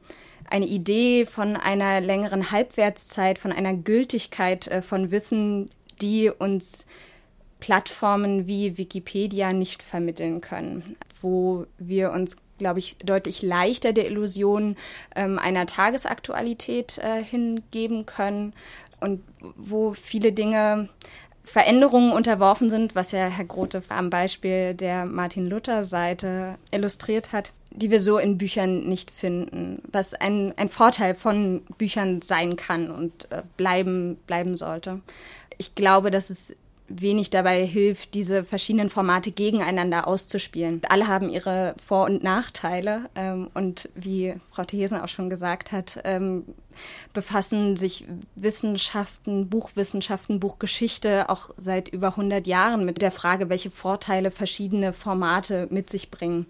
eine 0.51 0.65
Idee 0.65 1.27
von 1.27 1.55
einer 1.55 2.01
längeren 2.01 2.49
Halbwertszeit, 2.49 3.37
von 3.37 3.51
einer 3.51 3.75
Gültigkeit 3.75 4.67
äh, 4.67 4.81
von 4.81 5.11
Wissen, 5.11 5.69
die 6.01 6.31
uns 6.31 6.87
Plattformen 7.59 8.47
wie 8.47 8.77
Wikipedia 8.77 9.53
nicht 9.53 9.83
vermitteln 9.83 10.41
können, 10.41 10.95
wo 11.21 11.65
wir 11.77 12.11
uns 12.11 12.37
glaube 12.57 12.79
ich, 12.79 12.97
deutlich 12.97 13.41
leichter 13.41 13.93
der 13.93 14.07
Illusion 14.07 14.75
ähm, 15.15 15.39
einer 15.39 15.65
Tagesaktualität 15.65 16.97
äh, 16.97 17.23
hingeben 17.23 18.05
können 18.05 18.53
und 18.99 19.23
wo 19.55 19.93
viele 19.93 20.33
Dinge 20.33 20.89
Veränderungen 21.49 22.11
unterworfen 22.11 22.69
sind, 22.69 22.93
was 22.93 23.11
ja 23.11 23.25
Herr 23.25 23.45
Grote 23.45 23.81
am 23.89 24.11
Beispiel 24.11 24.75
der 24.75 25.05
Martin 25.05 25.49
Luther 25.49 25.83
Seite 25.83 26.55
illustriert 26.71 27.33
hat. 27.33 27.53
die 27.71 27.91
wir 27.91 28.01
so 28.01 28.17
in 28.17 28.37
Büchern 28.37 28.87
nicht 28.87 29.11
finden, 29.11 29.81
was 29.91 30.13
ein, 30.13 30.53
ein 30.57 30.69
Vorteil 30.69 31.13
von 31.15 31.61
Büchern 31.77 32.21
sein 32.21 32.55
kann 32.55 32.89
und 32.91 33.31
äh, 33.31 33.43
bleiben, 33.57 34.17
bleiben 34.27 34.57
sollte. 34.57 35.01
Ich 35.57 35.75
glaube, 35.75 36.09
dass 36.09 36.29
es 36.29 36.55
wenig 36.87 37.29
dabei 37.29 37.65
hilft, 37.65 38.13
diese 38.15 38.43
verschiedenen 38.43 38.89
Formate 38.89 39.31
gegeneinander 39.31 40.07
auszuspielen. 40.07 40.81
Alle 40.89 41.07
haben 41.07 41.29
ihre 41.29 41.75
Vor- 41.83 42.05
und 42.05 42.23
Nachteile 42.23 43.09
ähm, 43.15 43.49
und 43.53 43.89
wie 43.95 44.35
Frau 44.51 44.65
Thesen 44.65 44.99
auch 44.99 45.07
schon 45.07 45.29
gesagt 45.29 45.71
hat, 45.71 45.99
ähm, 46.03 46.45
befassen 47.13 47.75
sich 47.75 48.05
Wissenschaften, 48.35 49.49
Buchwissenschaften, 49.49 50.39
Buchgeschichte 50.39 51.29
auch 51.29 51.49
seit 51.57 51.89
über 51.89 52.09
100 52.09 52.47
Jahren 52.47 52.85
mit 52.85 53.01
der 53.01 53.11
Frage, 53.11 53.49
welche 53.49 53.71
Vorteile 53.71 54.31
verschiedene 54.31 54.93
Formate 54.93 55.67
mit 55.71 55.89
sich 55.89 56.11
bringen. 56.11 56.45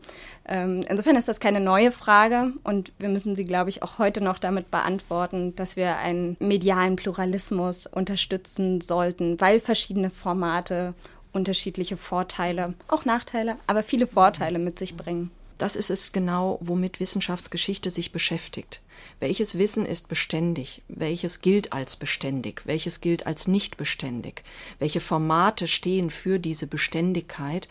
Ähm, 0.48 0.84
insofern 0.90 1.16
ist 1.16 1.28
das 1.28 1.40
keine 1.40 1.60
neue 1.60 1.92
Frage 1.92 2.54
und 2.64 2.92
wir 3.00 3.10
müssen 3.10 3.36
sie, 3.36 3.46
glaube 3.46 3.70
ich, 3.70 3.84
auch 3.84 4.00
heute 4.00 4.22
noch 4.22 4.40
damit 4.40 4.72
beantworten, 4.72 5.56
dass 5.56 5.76
wir 5.76 5.98
einen 5.98 6.36
medialen 6.40 6.96
Pluralismus 6.96 7.88
unterstützen 7.88 8.82
sollten, 8.82 9.40
weil 9.40 9.60
verschiedene 9.60 10.10
Formate 10.10 10.94
unterschiedliche 11.32 11.98
Vorteile, 11.98 12.74
auch 12.88 13.06
Nachteile, 13.06 13.58
aber 13.68 13.84
viele 13.84 14.08
Vorteile 14.08 14.60
mit 14.60 14.80
sich 14.80 14.98
bringen. 14.98 15.32
Das 15.60 15.76
ist 15.76 15.90
es 15.90 16.14
genau, 16.14 16.58
womit 16.62 17.02
Wissenschaftsgeschichte 17.02 17.90
sich 17.90 18.14
beschäftigt. 18.14 18.82
Welches 19.20 19.58
Wissen 19.58 19.86
ist 19.86 20.08
beständig? 20.08 20.82
Welches 20.88 21.42
gilt 21.42 21.74
als 21.74 21.98
beständig? 21.98 22.62
Welches 22.66 23.02
gilt 23.02 23.28
als 23.28 23.46
nicht 23.46 23.76
beständig? 23.76 24.44
Welche 24.80 25.02
Formate 25.02 25.68
stehen 25.68 26.10
für 26.10 26.40
diese 26.40 26.66
Beständigkeit? 26.66 27.68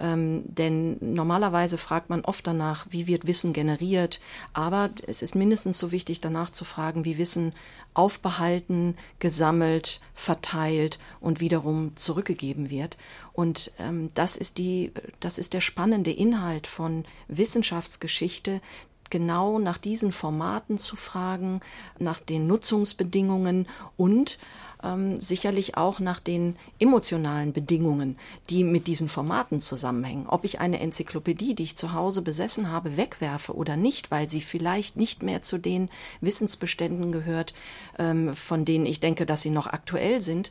Ähm, 0.00 0.42
denn 0.46 0.96
normalerweise 1.00 1.78
fragt 1.78 2.10
man 2.10 2.24
oft 2.24 2.44
danach, 2.44 2.86
wie 2.90 3.06
wird 3.06 3.28
Wissen 3.28 3.52
generiert? 3.52 4.18
Aber 4.52 4.90
es 5.06 5.22
ist 5.22 5.36
mindestens 5.36 5.78
so 5.78 5.92
wichtig, 5.92 6.20
danach 6.20 6.50
zu 6.50 6.64
fragen, 6.64 7.04
wie 7.04 7.18
Wissen 7.18 7.54
aufbehalten, 7.98 8.96
gesammelt, 9.18 10.00
verteilt 10.14 11.00
und 11.20 11.40
wiederum 11.40 11.96
zurückgegeben 11.96 12.70
wird. 12.70 12.96
Und 13.32 13.72
ähm, 13.78 14.10
das 14.14 14.36
ist 14.36 14.56
die, 14.58 14.92
das 15.18 15.36
ist 15.36 15.52
der 15.52 15.60
spannende 15.60 16.12
Inhalt 16.12 16.68
von 16.68 17.04
Wissenschaftsgeschichte, 17.26 18.60
genau 19.10 19.58
nach 19.58 19.78
diesen 19.78 20.12
Formaten 20.12 20.78
zu 20.78 20.94
fragen, 20.94 21.60
nach 21.98 22.20
den 22.20 22.46
Nutzungsbedingungen 22.46 23.66
und 23.96 24.38
ähm, 24.82 25.20
sicherlich 25.20 25.76
auch 25.76 26.00
nach 26.00 26.20
den 26.20 26.56
emotionalen 26.78 27.52
Bedingungen, 27.52 28.16
die 28.50 28.64
mit 28.64 28.86
diesen 28.86 29.08
Formaten 29.08 29.60
zusammenhängen. 29.60 30.26
Ob 30.26 30.44
ich 30.44 30.60
eine 30.60 30.80
Enzyklopädie, 30.80 31.54
die 31.54 31.64
ich 31.64 31.76
zu 31.76 31.92
Hause 31.92 32.22
besessen 32.22 32.70
habe, 32.70 32.96
wegwerfe 32.96 33.54
oder 33.54 33.76
nicht, 33.76 34.10
weil 34.10 34.30
sie 34.30 34.40
vielleicht 34.40 34.96
nicht 34.96 35.22
mehr 35.22 35.42
zu 35.42 35.58
den 35.58 35.88
Wissensbeständen 36.20 37.12
gehört, 37.12 37.54
ähm, 37.98 38.34
von 38.34 38.64
denen 38.64 38.86
ich 38.86 39.00
denke, 39.00 39.26
dass 39.26 39.42
sie 39.42 39.50
noch 39.50 39.66
aktuell 39.66 40.22
sind, 40.22 40.50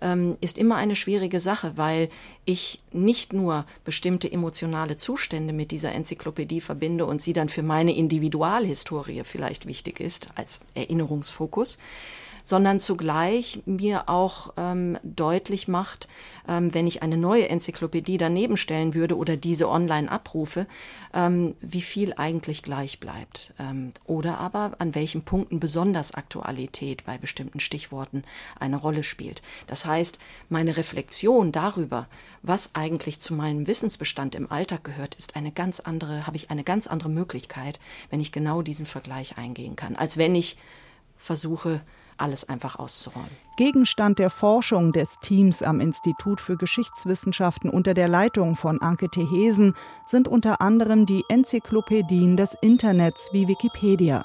ähm, 0.00 0.36
ist 0.40 0.58
immer 0.58 0.76
eine 0.76 0.96
schwierige 0.96 1.40
Sache, 1.40 1.76
weil 1.76 2.08
ich 2.44 2.82
nicht 2.92 3.32
nur 3.32 3.64
bestimmte 3.84 4.30
emotionale 4.30 4.96
Zustände 4.96 5.52
mit 5.52 5.70
dieser 5.70 5.92
Enzyklopädie 5.92 6.60
verbinde 6.60 7.06
und 7.06 7.22
sie 7.22 7.32
dann 7.32 7.48
für 7.48 7.62
meine 7.62 7.96
Individualhistorie 7.96 9.22
vielleicht 9.24 9.66
wichtig 9.66 10.00
ist 10.00 10.28
als 10.34 10.60
Erinnerungsfokus, 10.74 11.78
sondern 12.46 12.78
zugleich 12.78 13.60
mir 13.66 14.08
auch 14.08 14.54
ähm, 14.56 14.98
deutlich 15.02 15.66
macht, 15.66 16.06
ähm, 16.48 16.72
wenn 16.72 16.86
ich 16.86 17.02
eine 17.02 17.16
neue 17.16 17.48
Enzyklopädie 17.48 18.18
daneben 18.18 18.56
stellen 18.56 18.94
würde 18.94 19.16
oder 19.16 19.36
diese 19.36 19.68
online 19.68 20.08
abrufe, 20.08 20.68
ähm, 21.12 21.56
wie 21.60 21.82
viel 21.82 22.14
eigentlich 22.16 22.62
gleich 22.62 23.00
bleibt. 23.00 23.52
Ähm, 23.58 23.90
oder 24.04 24.38
aber 24.38 24.76
an 24.78 24.94
welchen 24.94 25.22
Punkten 25.22 25.58
besonders 25.58 26.14
Aktualität 26.14 27.04
bei 27.04 27.18
bestimmten 27.18 27.58
Stichworten 27.58 28.22
eine 28.60 28.76
Rolle 28.76 29.02
spielt. 29.02 29.42
Das 29.66 29.84
heißt, 29.84 30.20
meine 30.48 30.76
Reflexion 30.76 31.50
darüber, 31.50 32.06
was 32.42 32.76
eigentlich 32.76 33.18
zu 33.18 33.34
meinem 33.34 33.66
Wissensbestand 33.66 34.36
im 34.36 34.52
Alltag 34.52 34.84
gehört, 34.84 35.16
ist 35.16 35.34
eine 35.34 35.50
ganz 35.50 35.80
andere, 35.80 36.28
habe 36.28 36.36
ich 36.36 36.48
eine 36.52 36.62
ganz 36.62 36.86
andere 36.86 37.08
Möglichkeit, 37.08 37.80
wenn 38.10 38.20
ich 38.20 38.30
genau 38.30 38.62
diesen 38.62 38.86
Vergleich 38.86 39.36
eingehen 39.36 39.74
kann, 39.74 39.96
als 39.96 40.16
wenn 40.16 40.36
ich 40.36 40.56
versuche, 41.16 41.80
alles 42.18 42.48
einfach 42.48 42.78
auszuräumen. 42.78 43.30
Gegenstand 43.56 44.18
der 44.18 44.30
Forschung 44.30 44.92
des 44.92 45.18
Teams 45.20 45.62
am 45.62 45.80
Institut 45.80 46.40
für 46.40 46.56
Geschichtswissenschaften 46.56 47.70
unter 47.70 47.94
der 47.94 48.08
Leitung 48.08 48.56
von 48.56 48.80
Anke 48.80 49.08
Tehesen 49.08 49.74
sind 50.06 50.28
unter 50.28 50.60
anderem 50.60 51.06
die 51.06 51.24
Enzyklopädien 51.28 52.36
des 52.36 52.54
Internets 52.54 53.30
wie 53.32 53.48
Wikipedia. 53.48 54.24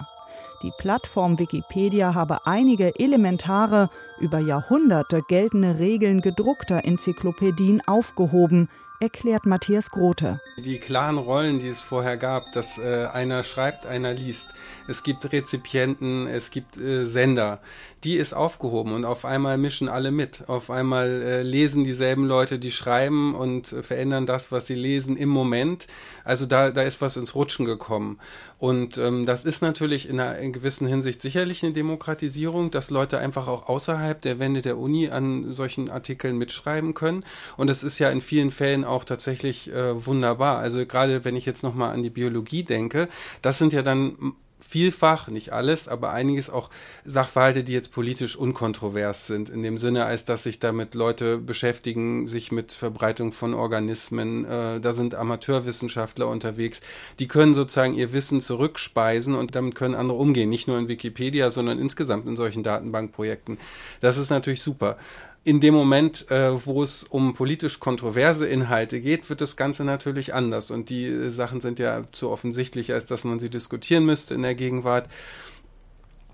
Die 0.64 0.72
Plattform 0.78 1.40
Wikipedia 1.40 2.14
habe 2.14 2.46
einige 2.46 3.00
elementare, 3.00 3.90
über 4.20 4.38
Jahrhunderte 4.38 5.24
geltende 5.28 5.80
Regeln 5.80 6.22
gedruckter 6.22 6.86
Enzyklopädien 6.86 7.82
aufgehoben, 7.88 8.70
erklärt 9.02 9.46
Matthias 9.46 9.90
Grote. 9.90 10.40
Die 10.58 10.78
klaren 10.78 11.18
Rollen, 11.18 11.60
die 11.60 11.68
es 11.68 11.82
vorher 11.82 12.18
gab, 12.18 12.52
dass 12.54 12.78
äh, 12.78 13.08
einer 13.12 13.44
schreibt, 13.44 13.86
einer 13.86 14.14
liest. 14.14 14.54
Es 14.88 15.04
gibt 15.04 15.32
Rezipienten, 15.32 16.28
es 16.28 16.52
gibt 16.52 16.78
äh, 16.78 17.06
Sender. 17.06 17.60
Die 18.04 18.16
ist 18.16 18.34
aufgehoben 18.34 18.94
und 18.94 19.06
auf 19.06 19.26
einmal 19.26 19.60
mischen 19.60 19.88
alle 19.88 20.10
mit. 20.10 20.46
Auf 20.48 20.72
einmal 20.72 21.22
äh, 21.22 21.42
lesen 21.44 21.84
dieselben 21.84 22.26
Leute, 22.26 22.58
die 22.58 22.72
schreiben 22.72 23.36
und 23.36 23.72
äh, 23.72 23.84
verändern 23.84 24.26
das, 24.26 24.52
was 24.52 24.66
sie 24.66 24.76
lesen 24.76 25.18
im 25.18 25.30
Moment. 25.30 25.86
Also 26.24 26.48
da, 26.48 26.72
da 26.72 26.82
ist 26.82 27.00
was 27.02 27.16
ins 27.16 27.36
Rutschen 27.36 27.66
gekommen. 27.66 28.18
Und 28.58 28.98
ähm, 28.98 29.28
das 29.28 29.46
ist 29.46 29.62
natürlich 29.62 30.10
in 30.10 30.20
einer 30.20 30.40
in 30.40 30.52
gewissen 30.52 30.88
Hinsicht 30.88 31.22
sicherlich 31.22 31.64
eine 31.64 31.74
Demokratisierung, 31.74 32.72
dass 32.72 32.90
Leute 32.90 33.20
einfach 33.20 33.48
auch 33.48 33.70
außerhalb 33.70 34.20
der 34.20 34.40
Wände 34.40 34.64
der 34.64 34.80
Uni 34.80 35.10
an 35.10 35.54
solchen 35.54 35.92
Artikeln 35.92 36.40
mitschreiben 36.40 36.96
können. 36.96 37.24
Und 37.56 37.70
es 37.70 37.84
ist 37.84 38.00
ja 38.00 38.10
in 38.10 38.22
vielen 38.22 38.50
Fällen 38.50 38.84
auch 38.84 39.04
tatsächlich 39.04 39.72
äh, 39.72 40.06
wunderbar. 40.06 40.58
Also 40.58 40.88
gerade 40.88 41.24
wenn 41.24 41.36
ich 41.36 41.46
jetzt 41.46 41.62
nochmal 41.62 41.94
an 41.94 42.02
die 42.02 42.10
Biologie 42.10 42.64
denke, 42.64 43.10
das 43.44 43.60
sind 43.60 43.74
ja 43.74 43.84
dann 43.84 44.34
vielfach, 44.72 45.28
nicht 45.28 45.52
alles, 45.52 45.90
aber 45.90 46.14
einiges 46.14 46.50
auch 46.50 46.70
Sachverhalte, 47.04 47.64
die 47.64 47.74
jetzt 47.74 47.92
politisch 47.92 48.38
unkontrovers 48.38 49.28
sind, 49.28 49.50
in 49.50 49.64
dem 49.64 49.78
Sinne, 49.78 50.06
als 50.06 50.24
dass 50.24 50.44
sich 50.44 50.60
damit 50.60 50.96
Leute 50.96 51.38
beschäftigen, 51.38 52.30
sich 52.30 52.54
mit 52.54 52.72
Verbreitung 52.72 53.34
von 53.34 53.54
Organismen, 53.54 54.46
äh, 54.46 54.80
da 54.80 54.94
sind 54.94 55.14
Amateurwissenschaftler 55.14 56.28
unterwegs, 56.28 56.80
die 57.20 57.28
können 57.28 57.54
sozusagen 57.54 57.96
ihr 57.96 58.14
Wissen 58.14 58.40
zurückspeisen 58.40 59.36
und 59.36 59.56
damit 59.56 59.76
können 59.76 59.94
andere 59.94 60.18
umgehen, 60.18 60.50
nicht 60.50 60.70
nur 60.70 60.80
in 60.80 60.88
Wikipedia, 60.88 61.52
sondern 61.52 61.78
insgesamt 61.78 62.26
in 62.26 62.38
solchen 62.38 62.64
Datenbankprojekten. 62.64 63.58
Das 64.00 64.18
ist 64.18 64.30
natürlich 64.30 64.62
super 64.62 64.98
in 65.44 65.60
dem 65.60 65.74
Moment, 65.74 66.30
äh, 66.30 66.66
wo 66.66 66.84
es 66.84 67.04
um 67.04 67.34
politisch 67.34 67.80
kontroverse 67.80 68.48
Inhalte 68.48 69.02
geht, 69.02 69.30
wird 69.30 69.42
das 69.42 69.56
Ganze 69.56 69.84
natürlich 69.84 70.34
anders. 70.34 70.70
Und 70.70 70.90
die 70.90 71.08
äh, 71.08 71.30
Sachen 71.32 71.62
sind 71.62 71.80
ja 71.80 72.04
zu 72.12 72.30
offensichtlich, 72.30 72.94
als 72.94 73.06
dass 73.06 73.24
man 73.24 73.40
sie 73.40 73.50
diskutieren 73.50 74.06
müsste 74.06 74.36
in 74.36 74.44
der 74.44 74.56
Gegenwart. 74.56 75.10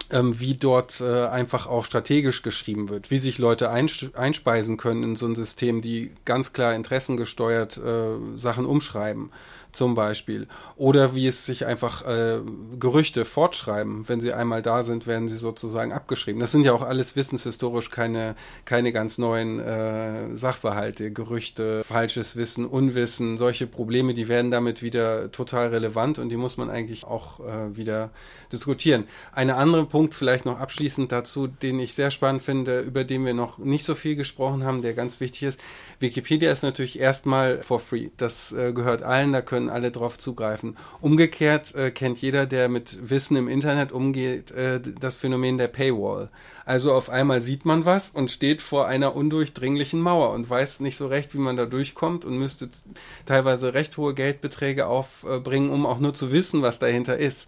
Ähm, 0.10 0.40
wie 0.40 0.54
dort 0.54 1.02
äh, 1.02 1.26
einfach 1.26 1.68
auch 1.68 1.84
strategisch 1.84 2.42
geschrieben 2.42 2.88
wird, 2.88 3.12
wie 3.12 3.18
sich 3.18 3.40
Leute 3.40 3.70
einspeisen 3.72 4.78
können 4.78 5.04
in 5.04 5.16
so 5.18 5.26
ein 5.26 5.36
System, 5.36 5.82
die 5.82 6.12
ganz 6.24 6.54
klar 6.54 6.76
interessengesteuert 6.76 7.78
äh, 7.78 8.38
Sachen 8.38 8.66
umschreiben 8.66 9.32
zum 9.78 9.96
Beispiel. 9.96 10.48
Oder 10.76 11.16
wie 11.16 11.28
es 11.28 11.46
sich 11.46 11.66
einfach 11.66 12.06
äh, 12.06 12.42
Gerüchte 12.80 13.24
fortschreiben. 13.26 14.10
Wenn 14.10 14.20
sie 14.20 14.34
einmal 14.34 14.62
da 14.62 14.84
sind, 14.84 15.08
werden 15.08 15.28
sie 15.28 15.38
sozusagen 15.38 15.94
abgeschrieben. 15.94 16.42
Das 16.42 16.52
sind 16.52 16.64
ja 16.64 16.74
auch 16.74 16.82
alles 16.82 17.16
wissenshistorisch 17.16 17.92
keine, 17.92 18.36
keine 18.66 18.92
ganz 18.92 19.18
neuen 19.18 19.60
äh, 19.60 20.36
Sachverhalte. 20.36 21.12
Gerüchte, 21.12 21.84
falsches 21.84 22.36
Wissen, 22.36 22.66
Unwissen, 22.66 23.38
solche 23.38 23.68
Probleme, 23.68 24.14
die 24.14 24.28
werden 24.28 24.52
damit 24.52 24.82
wieder 24.82 25.32
total 25.32 25.70
relevant 25.70 26.20
und 26.20 26.30
die 26.30 26.38
muss 26.38 26.58
man 26.58 26.70
eigentlich 26.70 27.06
auch 27.06 27.40
äh, 27.40 27.76
wieder 27.78 28.10
diskutieren. 28.52 29.06
Ein 29.32 29.50
anderer 29.52 29.86
Punkt 29.86 30.16
vielleicht 30.16 30.46
noch 30.46 30.60
abschließend 30.60 31.12
dazu, 31.12 31.48
den 31.48 31.80
ich 31.80 31.94
sehr 31.94 32.12
spannend 32.12 32.42
finde, 32.42 32.82
über 32.82 33.04
den 33.04 33.26
wir 33.26 33.34
noch 33.34 33.60
nicht 33.60 33.86
so 33.86 33.94
viel 33.96 34.16
gesprochen 34.16 34.64
haben, 34.64 34.82
der 34.82 34.94
ganz 34.94 35.20
wichtig 35.20 35.44
ist. 35.44 35.60
Wikipedia 36.00 36.52
ist 36.52 36.64
natürlich 36.64 37.00
erstmal 37.00 37.62
for 37.62 37.80
free. 37.80 38.10
Das 38.18 38.52
äh, 38.52 38.74
gehört 38.74 39.04
allen, 39.04 39.32
da 39.32 39.42
können 39.42 39.67
alle 39.70 39.92
drauf 39.92 40.18
zugreifen. 40.18 40.78
Umgekehrt 41.02 41.76
äh, 41.76 41.92
kennt 41.92 42.22
jeder, 42.22 42.46
der 42.46 42.70
mit 42.70 43.10
Wissen 43.10 43.36
im 43.36 43.48
Internet 43.48 43.92
umgeht, 43.92 44.52
äh, 44.52 44.80
das 44.82 45.16
Phänomen 45.16 45.58
der 45.58 45.68
Paywall. 45.68 46.30
Also 46.66 46.94
auf 46.94 47.10
einmal 47.10 47.42
sieht 47.42 47.66
man 47.66 47.86
was 47.86 48.10
und 48.10 48.30
steht 48.30 48.62
vor 48.62 48.88
einer 48.88 49.16
undurchdringlichen 49.16 50.02
Mauer 50.02 50.32
und 50.32 50.50
weiß 50.50 50.82
nicht 50.82 50.98
so 50.98 51.08
recht, 51.08 51.34
wie 51.34 51.40
man 51.40 51.56
da 51.56 51.66
durchkommt 51.66 52.26
und 52.26 52.38
müsste 52.38 52.70
teilweise 53.26 53.74
recht 53.74 53.96
hohe 53.98 54.14
Geldbeträge 54.14 54.88
aufbringen, 54.88 55.70
um 55.70 55.86
auch 55.86 56.00
nur 56.00 56.14
zu 56.14 56.32
wissen, 56.32 56.62
was 56.62 56.80
dahinter 56.80 57.18
ist. 57.18 57.48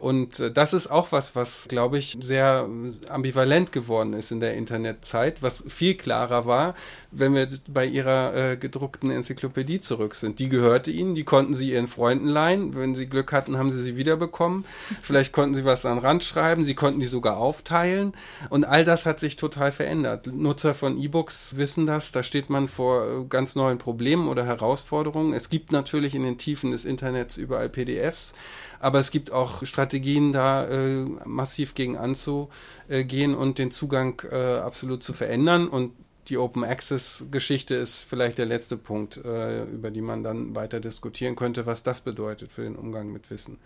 Und 0.00 0.40
äh, 0.40 0.50
das 0.50 0.72
ist 0.72 0.90
auch 0.90 1.12
was, 1.12 1.36
was, 1.36 1.68
glaube 1.68 1.98
ich, 1.98 2.16
sehr 2.20 2.66
ambivalent 3.10 3.70
geworden 3.70 4.14
ist 4.14 4.32
in 4.32 4.40
der 4.40 4.54
Internetzeit, 4.54 5.42
was 5.42 5.62
viel 5.68 5.94
klarer 5.94 6.46
war, 6.46 6.74
wenn 7.10 7.34
wir 7.34 7.46
bei 7.68 7.84
ihrer 7.84 8.34
äh, 8.34 8.56
gedruckten 8.56 9.10
Enzyklopädie 9.10 9.80
zurück 9.80 10.14
sind. 10.14 10.38
Die 10.38 10.48
gehörte 10.48 10.90
ihnen, 10.90 11.14
die 11.14 11.24
konnten 11.24 11.52
sie 11.52 11.72
ihren 11.72 11.86
Freunden 11.86 12.26
leihen. 12.26 12.74
Wenn 12.74 12.94
sie 12.94 13.06
Glück 13.06 13.30
hatten, 13.32 13.58
haben 13.58 13.70
sie 13.70 13.82
sie 13.82 13.98
wiederbekommen. 13.98 14.64
Vielleicht 15.02 15.32
konnten 15.34 15.54
sie 15.54 15.66
was 15.66 15.84
an 15.84 15.98
den 15.98 16.04
Rand 16.04 16.24
schreiben, 16.24 16.64
sie 16.64 16.74
konnten 16.74 17.00
die 17.00 17.06
sogar 17.06 17.36
aufteilen. 17.36 18.14
Und 18.48 18.64
all 18.64 18.84
das 18.84 19.04
hat 19.04 19.20
sich 19.20 19.36
total 19.36 19.70
verändert. 19.70 20.26
Nutzer 20.26 20.72
von 20.72 20.98
E-Books 20.98 21.56
wissen 21.58 21.84
das, 21.84 22.10
da 22.10 22.22
steht 22.22 22.48
man 22.48 22.68
vor 22.68 23.04
äh, 23.04 23.24
ganz 23.28 23.54
neuen 23.54 23.76
Problemen 23.76 24.28
oder 24.28 24.46
Herausforderungen. 24.46 25.34
Es 25.34 25.50
gibt 25.50 25.72
natürlich 25.72 26.14
in 26.14 26.22
den 26.22 26.38
Tiefen 26.38 26.70
des 26.70 26.86
Internets 26.86 27.36
überall 27.36 27.68
PDFs. 27.68 28.32
Aber 28.80 28.98
es 28.98 29.10
gibt 29.10 29.30
auch 29.30 29.64
Strategien, 29.64 30.32
da 30.32 30.66
äh, 30.66 31.04
massiv 31.24 31.74
gegen 31.74 31.96
anzugehen 31.96 33.34
und 33.34 33.58
den 33.58 33.70
Zugang 33.70 34.22
äh, 34.30 34.56
absolut 34.56 35.02
zu 35.02 35.12
verändern. 35.12 35.68
Und 35.68 35.92
die 36.28 36.38
Open 36.38 36.64
Access 36.64 37.26
Geschichte 37.30 37.74
ist 37.74 38.02
vielleicht 38.02 38.38
der 38.38 38.46
letzte 38.46 38.76
Punkt, 38.76 39.18
äh, 39.18 39.64
über 39.64 39.90
die 39.90 40.00
man 40.00 40.24
dann 40.24 40.56
weiter 40.56 40.80
diskutieren 40.80 41.36
könnte, 41.36 41.66
was 41.66 41.82
das 41.82 42.00
bedeutet 42.00 42.52
für 42.52 42.62
den 42.62 42.76
Umgang 42.76 43.12
mit 43.12 43.30
Wissen. 43.30 43.58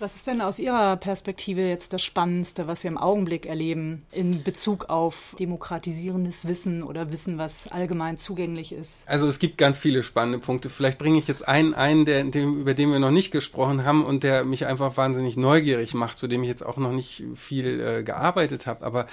Was 0.00 0.16
ist 0.16 0.26
denn 0.26 0.40
aus 0.40 0.58
Ihrer 0.58 0.96
Perspektive 0.96 1.60
jetzt 1.60 1.92
das 1.92 2.02
Spannendste, 2.02 2.66
was 2.66 2.84
wir 2.84 2.90
im 2.90 2.96
Augenblick 2.96 3.44
erleben 3.44 4.06
in 4.12 4.42
Bezug 4.42 4.88
auf 4.88 5.36
demokratisierendes 5.38 6.48
Wissen 6.48 6.82
oder 6.82 7.12
Wissen, 7.12 7.36
was 7.36 7.68
allgemein 7.68 8.16
zugänglich 8.16 8.72
ist? 8.72 9.02
Also 9.04 9.26
es 9.26 9.38
gibt 9.38 9.58
ganz 9.58 9.76
viele 9.76 10.02
spannende 10.02 10.38
Punkte. 10.38 10.70
Vielleicht 10.70 10.98
bringe 10.98 11.18
ich 11.18 11.28
jetzt 11.28 11.46
einen 11.46 11.74
ein, 11.74 12.06
der, 12.06 12.24
dem, 12.24 12.62
über 12.62 12.72
den 12.72 12.90
wir 12.90 12.98
noch 12.98 13.10
nicht 13.10 13.30
gesprochen 13.30 13.84
haben 13.84 14.02
und 14.02 14.22
der 14.22 14.44
mich 14.44 14.64
einfach 14.64 14.96
wahnsinnig 14.96 15.36
neugierig 15.36 15.92
macht, 15.92 16.16
zu 16.16 16.28
dem 16.28 16.42
ich 16.44 16.48
jetzt 16.48 16.64
auch 16.64 16.78
noch 16.78 16.92
nicht 16.92 17.22
viel 17.34 17.80
äh, 17.80 18.02
gearbeitet 18.02 18.66
habe. 18.66 18.86
Aber 18.86 19.06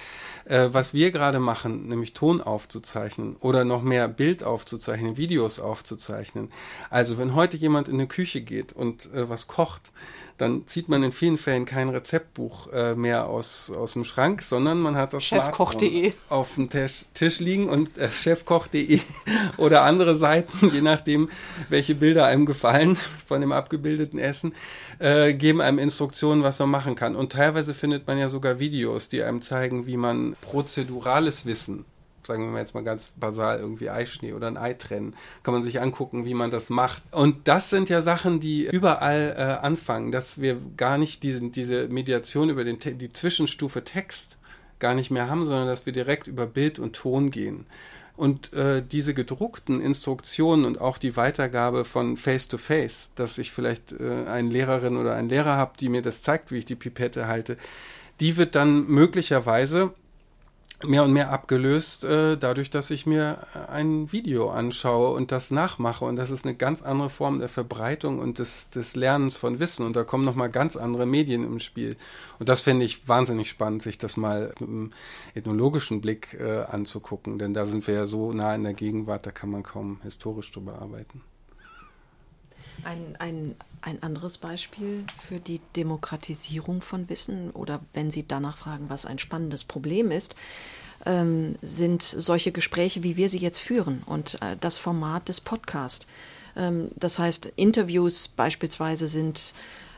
äh, 0.46 0.70
was 0.72 0.94
wir 0.94 1.12
gerade 1.12 1.42
machen, 1.42 1.90
nämlich 1.90 2.14
Ton 2.14 2.40
aufzuzeichnen 2.40 3.36
oder 3.42 3.66
noch 3.66 3.82
mehr 3.82 4.08
Bild 4.08 4.42
aufzuzeichnen, 4.42 5.18
Videos 5.18 5.60
aufzuzeichnen. 5.60 6.50
Also 6.90 7.18
wenn 7.18 7.36
heute 7.36 7.58
jemand 7.58 7.90
in 7.90 7.96
eine 7.96 8.08
Küche 8.08 8.40
geht 8.40 8.72
und 8.72 9.14
äh, 9.14 9.28
was 9.28 9.48
kocht, 9.48 9.92
dann 10.38 10.68
zieht 10.68 10.88
man 10.88 11.04
in 11.04 11.12
vielen 11.12 11.38
Fällen 11.38 11.66
kein 11.66 11.90
Rezeptbuch 11.90 12.72
äh, 12.72 12.96
mehr 12.96 13.28
aus, 13.28 13.72
aus 13.72 13.94
dem 13.94 14.04
Schrank, 14.04 14.44
sondern 14.44 14.80
man 14.80 14.96
hat 14.96 15.14
das 15.14 15.24
Chefkoch.de 15.24 16.14
auf 16.30 16.56
dem 16.56 16.70
Tisch, 16.70 17.06
Tisch 17.14 17.40
liegen 17.40 17.68
und 17.68 17.98
äh, 17.98 18.10
chefkoch.de 18.10 19.00
oder 19.58 19.84
andere 19.84 20.16
Seiten, 20.16 20.72
je 20.74 20.82
nachdem, 20.82 21.30
welche 21.70 21.96
Bilder 21.96 22.26
einem 22.26 22.46
gefallen 22.46 22.98
von 23.26 23.42
dem 23.42 23.52
abgebildeten 23.52 24.20
Essen, 24.20 24.54
äh, 25.00 25.34
geben 25.34 25.62
einem 25.62 25.80
Instruktionen, 25.80 26.44
was 26.44 26.60
man 26.60 26.70
machen 26.70 26.96
kann. 26.96 27.16
Und 27.16 27.32
teilweise 27.32 27.74
findet 27.74 28.06
man 28.06 28.18
ja 28.18 28.30
sogar 28.30 28.60
Videos, 28.60 29.10
die 29.10 29.24
einem 29.24 29.42
zeigen, 29.42 29.88
wie 29.88 29.98
man 29.98 30.36
prozedurales 30.42 31.46
Wissen 31.46 31.86
sagen 32.28 32.52
wir 32.52 32.60
jetzt 32.60 32.76
mal 32.76 32.84
ganz 32.84 33.10
basal, 33.16 33.60
irgendwie 33.60 33.90
Eischnee 33.90 34.34
oder 34.34 34.48
ein 34.48 34.58
Ei 34.58 34.74
trennen. 34.74 35.16
Kann 35.44 35.54
man 35.54 35.64
sich 35.64 35.82
angucken, 35.82 36.26
wie 36.26 36.34
man 36.34 36.52
das 36.52 36.70
macht. 36.70 37.02
Und 37.12 37.48
das 37.48 37.70
sind 37.70 37.90
ja 37.90 38.02
Sachen, 38.02 38.40
die 38.40 38.66
überall 38.66 39.36
äh, 39.38 39.66
anfangen, 39.66 40.12
dass 40.12 40.40
wir 40.40 40.58
gar 40.76 40.98
nicht 40.98 41.24
diesen, 41.24 41.52
diese 41.52 41.88
Mediation 41.88 42.50
über 42.50 42.64
den, 42.64 42.80
die 42.80 43.12
Zwischenstufe 43.12 43.84
Text 43.84 44.38
gar 44.80 44.94
nicht 44.94 45.10
mehr 45.10 45.30
haben, 45.30 45.46
sondern 45.46 45.68
dass 45.68 45.86
wir 45.86 45.94
direkt 45.94 46.28
über 46.28 46.46
Bild 46.46 46.78
und 46.78 46.96
Ton 46.96 47.32
gehen. 47.32 47.66
Und 48.16 48.52
äh, 48.54 48.84
diese 48.84 49.14
gedruckten 49.14 49.80
Instruktionen 49.80 50.66
und 50.66 50.82
auch 50.82 50.98
die 50.98 51.16
Weitergabe 51.16 51.86
von 51.86 52.18
Face-to-Face, 52.18 52.94
-face, 52.94 53.10
dass 53.16 53.38
ich 53.38 53.52
vielleicht 53.52 53.94
äh, 53.94 54.26
eine 54.28 54.50
Lehrerin 54.50 54.98
oder 54.98 55.16
einen 55.16 55.30
Lehrer 55.30 55.56
habe, 55.56 55.74
die 55.80 55.88
mir 55.88 56.02
das 56.02 56.24
zeigt, 56.24 56.52
wie 56.52 56.58
ich 56.58 56.66
die 56.66 56.76
Pipette 56.76 57.28
halte, 57.28 57.58
die 58.20 58.36
wird 58.36 58.56
dann 58.56 58.88
möglicherweise 58.88 59.94
mehr 60.86 61.04
und 61.04 61.12
mehr 61.12 61.32
abgelöst, 61.32 62.04
äh, 62.04 62.38
dadurch, 62.38 62.70
dass 62.70 62.92
ich 62.92 63.08
mir 63.08 63.48
ein 63.68 64.12
Video 64.12 64.52
anschaue 64.52 65.16
und 65.16 65.32
das 65.32 65.50
nachmache. 65.50 66.06
Und 66.06 66.18
das 66.18 66.30
ist 66.30 66.46
eine 66.46 66.56
ganz 66.56 66.84
andere 66.84 67.10
Form 67.10 67.40
der 67.40 67.50
Verbreitung 67.50 68.20
und 68.20 68.38
des, 68.38 68.70
des 68.70 68.96
Lernens 68.96 69.36
von 69.36 69.60
Wissen. 69.60 69.86
Und 69.86 69.96
da 69.96 70.04
kommen 70.04 70.24
nochmal 70.24 70.52
ganz 70.52 70.76
andere 70.76 71.08
Medien 71.08 71.44
im 71.44 71.60
Spiel. 71.60 71.98
Und 72.38 72.48
das 72.48 72.62
finde 72.62 72.86
ich 72.86 73.08
wahnsinnig 73.08 73.50
spannend, 73.50 73.82
sich 73.82 73.98
das 73.98 74.18
mal 74.18 74.50
mit 74.60 74.70
einem 74.70 74.92
ethnologischen 75.34 76.00
Blick 76.00 76.38
äh, 76.40 76.64
anzugucken. 76.64 77.40
Denn 77.40 77.54
da 77.54 77.66
sind 77.66 77.88
wir 77.88 77.96
ja 77.96 78.08
so 78.08 78.32
nah 78.32 78.54
in 78.54 78.64
der 78.64 78.74
Gegenwart, 78.74 79.26
da 79.26 79.32
kann 79.32 79.50
man 79.50 79.64
kaum 79.64 80.00
historisch 80.04 80.52
drüber 80.52 80.80
arbeiten. 80.80 81.24
Ein, 82.84 83.16
ein, 83.20 83.56
ein 83.82 84.02
anderes 84.04 84.38
Beispiel 84.38 85.06
für 85.18 85.40
die 85.40 85.62
Demokratisierung 85.76 86.82
von 86.82 87.10
Wissen 87.10 87.52
oder 87.52 87.82
wenn 87.94 88.12
Sie 88.12 88.28
danach 88.28 88.58
fragen, 88.58 88.86
was 88.90 89.06
ein 89.06 89.20
spannendes 89.20 89.64
Problem 89.64 90.12
ist, 90.12 90.36
ähm, 91.06 91.56
sind 91.62 92.02
solche 92.02 92.52
Gespräche, 92.52 93.04
wie 93.04 93.18
wir 93.18 93.30
sie 93.30 93.38
jetzt 93.38 93.60
führen 93.60 94.04
und 94.06 94.36
äh, 94.42 94.58
das 94.60 94.78
Format 94.78 95.30
des 95.30 95.42
Podcasts. 95.42 96.08
Ähm, 96.56 96.90
das 96.96 97.20
heißt, 97.20 97.54
Interviews 97.56 98.28
beispielsweise 98.28 99.08
sind 99.08 99.54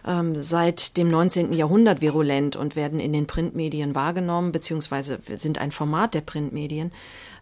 ähm, 0.06 0.36
seit 0.36 0.98
dem 0.98 1.08
19. 1.08 1.54
Jahrhundert 1.54 2.02
virulent 2.02 2.56
und 2.56 2.76
werden 2.76 3.00
in 3.00 3.14
den 3.14 3.28
Printmedien 3.28 3.96
wahrgenommen, 3.96 4.52
beziehungsweise 4.52 5.20
sind 5.34 5.58
ein 5.58 5.72
Format 5.72 6.14
der 6.14 6.22
Printmedien. 6.22 6.92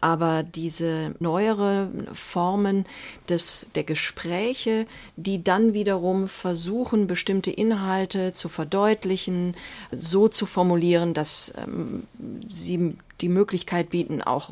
Aber 0.02 0.44
diese 0.44 1.16
neuere 1.20 1.90
Formen 2.14 2.86
des, 3.30 3.68
der 3.76 3.84
Gespräche, 3.84 4.86
die 5.16 5.44
dann 5.44 5.74
wiederum 5.74 6.28
versuchen, 6.28 7.08
bestimmte 7.08 7.52
Inhalte 7.52 8.34
zu 8.34 8.50
verdeutlichen, 8.50 9.56
so 9.92 10.28
zu 10.28 10.46
formulieren, 10.46 11.14
dass 11.14 11.54
ähm, 11.58 12.04
sie 12.48 12.96
die 13.22 13.30
Möglichkeit 13.30 13.90
bieten, 13.90 14.22
auch 14.22 14.52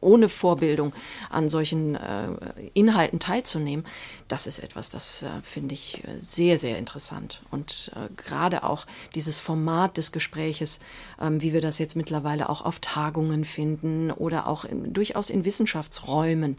ohne 0.00 0.28
Vorbildung 0.28 0.92
an 1.30 1.48
solchen 1.48 1.96
äh, 1.96 2.28
Inhalten 2.72 3.18
teilzunehmen, 3.18 3.84
das 4.28 4.46
ist 4.46 4.58
etwas, 4.58 4.90
das 4.90 5.22
äh, 5.22 5.28
finde 5.42 5.74
ich 5.74 6.02
äh, 6.04 6.18
sehr, 6.18 6.58
sehr 6.58 6.78
interessant. 6.78 7.42
Und 7.50 7.92
äh, 7.94 8.12
gerade 8.16 8.62
auch 8.62 8.86
dieses 9.14 9.38
Format 9.38 9.96
des 9.96 10.12
Gespräches, 10.12 10.80
ähm, 11.20 11.42
wie 11.42 11.52
wir 11.52 11.60
das 11.60 11.78
jetzt 11.78 11.96
mittlerweile 11.96 12.48
auch 12.48 12.64
auf 12.64 12.78
Tagungen 12.78 13.44
finden 13.44 14.10
oder 14.10 14.46
auch 14.46 14.64
in, 14.64 14.83
durchaus 14.92 15.30
in 15.30 15.44
Wissenschaftsräumen, 15.44 16.56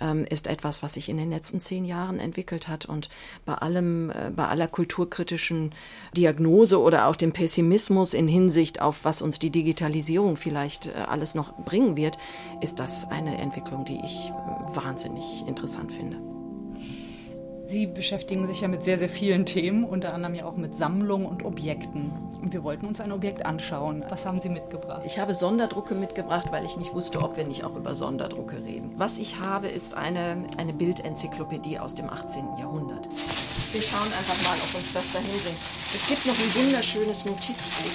ähm, 0.00 0.24
ist 0.28 0.46
etwas, 0.46 0.82
was 0.82 0.94
sich 0.94 1.08
in 1.08 1.16
den 1.16 1.30
letzten 1.30 1.60
zehn 1.60 1.84
Jahren 1.84 2.18
entwickelt 2.18 2.68
hat. 2.68 2.86
Und 2.86 3.08
bei 3.44 3.54
allem, 3.54 4.10
äh, 4.10 4.30
bei 4.34 4.46
aller 4.46 4.68
kulturkritischen 4.68 5.74
Diagnose 6.16 6.80
oder 6.80 7.06
auch 7.06 7.16
dem 7.16 7.32
Pessimismus 7.32 8.14
in 8.14 8.28
Hinsicht 8.28 8.80
auf, 8.80 9.04
was 9.04 9.22
uns 9.22 9.38
die 9.38 9.50
Digitalisierung 9.50 10.36
vielleicht 10.36 10.88
äh, 10.88 10.92
alles 11.08 11.34
noch 11.34 11.54
bringen 11.64 11.96
wird, 11.96 12.18
ist 12.60 12.78
das 12.78 13.08
eine 13.10 13.38
Entwicklung, 13.38 13.84
die 13.84 14.00
ich 14.04 14.32
wahnsinnig 14.74 15.44
interessant 15.46 15.92
finde. 15.92 16.35
Sie 17.68 17.88
beschäftigen 17.88 18.46
sich 18.46 18.60
ja 18.60 18.68
mit 18.68 18.84
sehr, 18.84 18.96
sehr 18.96 19.08
vielen 19.08 19.44
Themen, 19.44 19.82
unter 19.82 20.14
anderem 20.14 20.36
ja 20.36 20.44
auch 20.44 20.54
mit 20.54 20.76
Sammlungen 20.76 21.26
und 21.26 21.44
Objekten. 21.44 22.12
Und 22.40 22.52
wir 22.52 22.62
wollten 22.62 22.86
uns 22.86 23.00
ein 23.00 23.10
Objekt 23.10 23.44
anschauen. 23.44 24.04
Was 24.08 24.24
haben 24.24 24.38
Sie 24.38 24.48
mitgebracht? 24.48 25.02
Ich 25.04 25.18
habe 25.18 25.34
Sonderdrucke 25.34 25.96
mitgebracht, 25.96 26.46
weil 26.52 26.64
ich 26.64 26.76
nicht 26.76 26.94
wusste, 26.94 27.20
ob 27.20 27.36
wir 27.36 27.44
nicht 27.44 27.64
auch 27.64 27.74
über 27.74 27.96
Sonderdrucke 27.96 28.62
reden. 28.62 28.92
Was 28.98 29.18
ich 29.18 29.40
habe, 29.40 29.66
ist 29.66 29.94
eine, 29.94 30.44
eine 30.58 30.72
Bildenzyklopädie 30.74 31.80
aus 31.80 31.96
dem 31.96 32.08
18. 32.08 32.44
Jahrhundert. 32.56 33.08
Wir 33.72 33.82
schauen 33.82 34.12
einfach 34.12 34.40
mal, 34.48 34.56
ob 34.62 34.78
uns 34.78 34.92
das 34.92 35.12
dahin 35.12 35.28
bringt. 35.42 35.58
Es 35.92 36.06
gibt 36.06 36.24
noch 36.24 36.38
ein 36.38 36.66
wunderschönes 36.66 37.24
Notizbuch, 37.24 37.90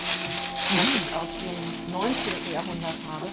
das 0.76 0.96
ich 0.96 1.16
aus 1.16 1.38
dem 1.38 1.94
19. 1.94 2.54
Jahrhundert 2.54 2.98
habe. 3.10 3.28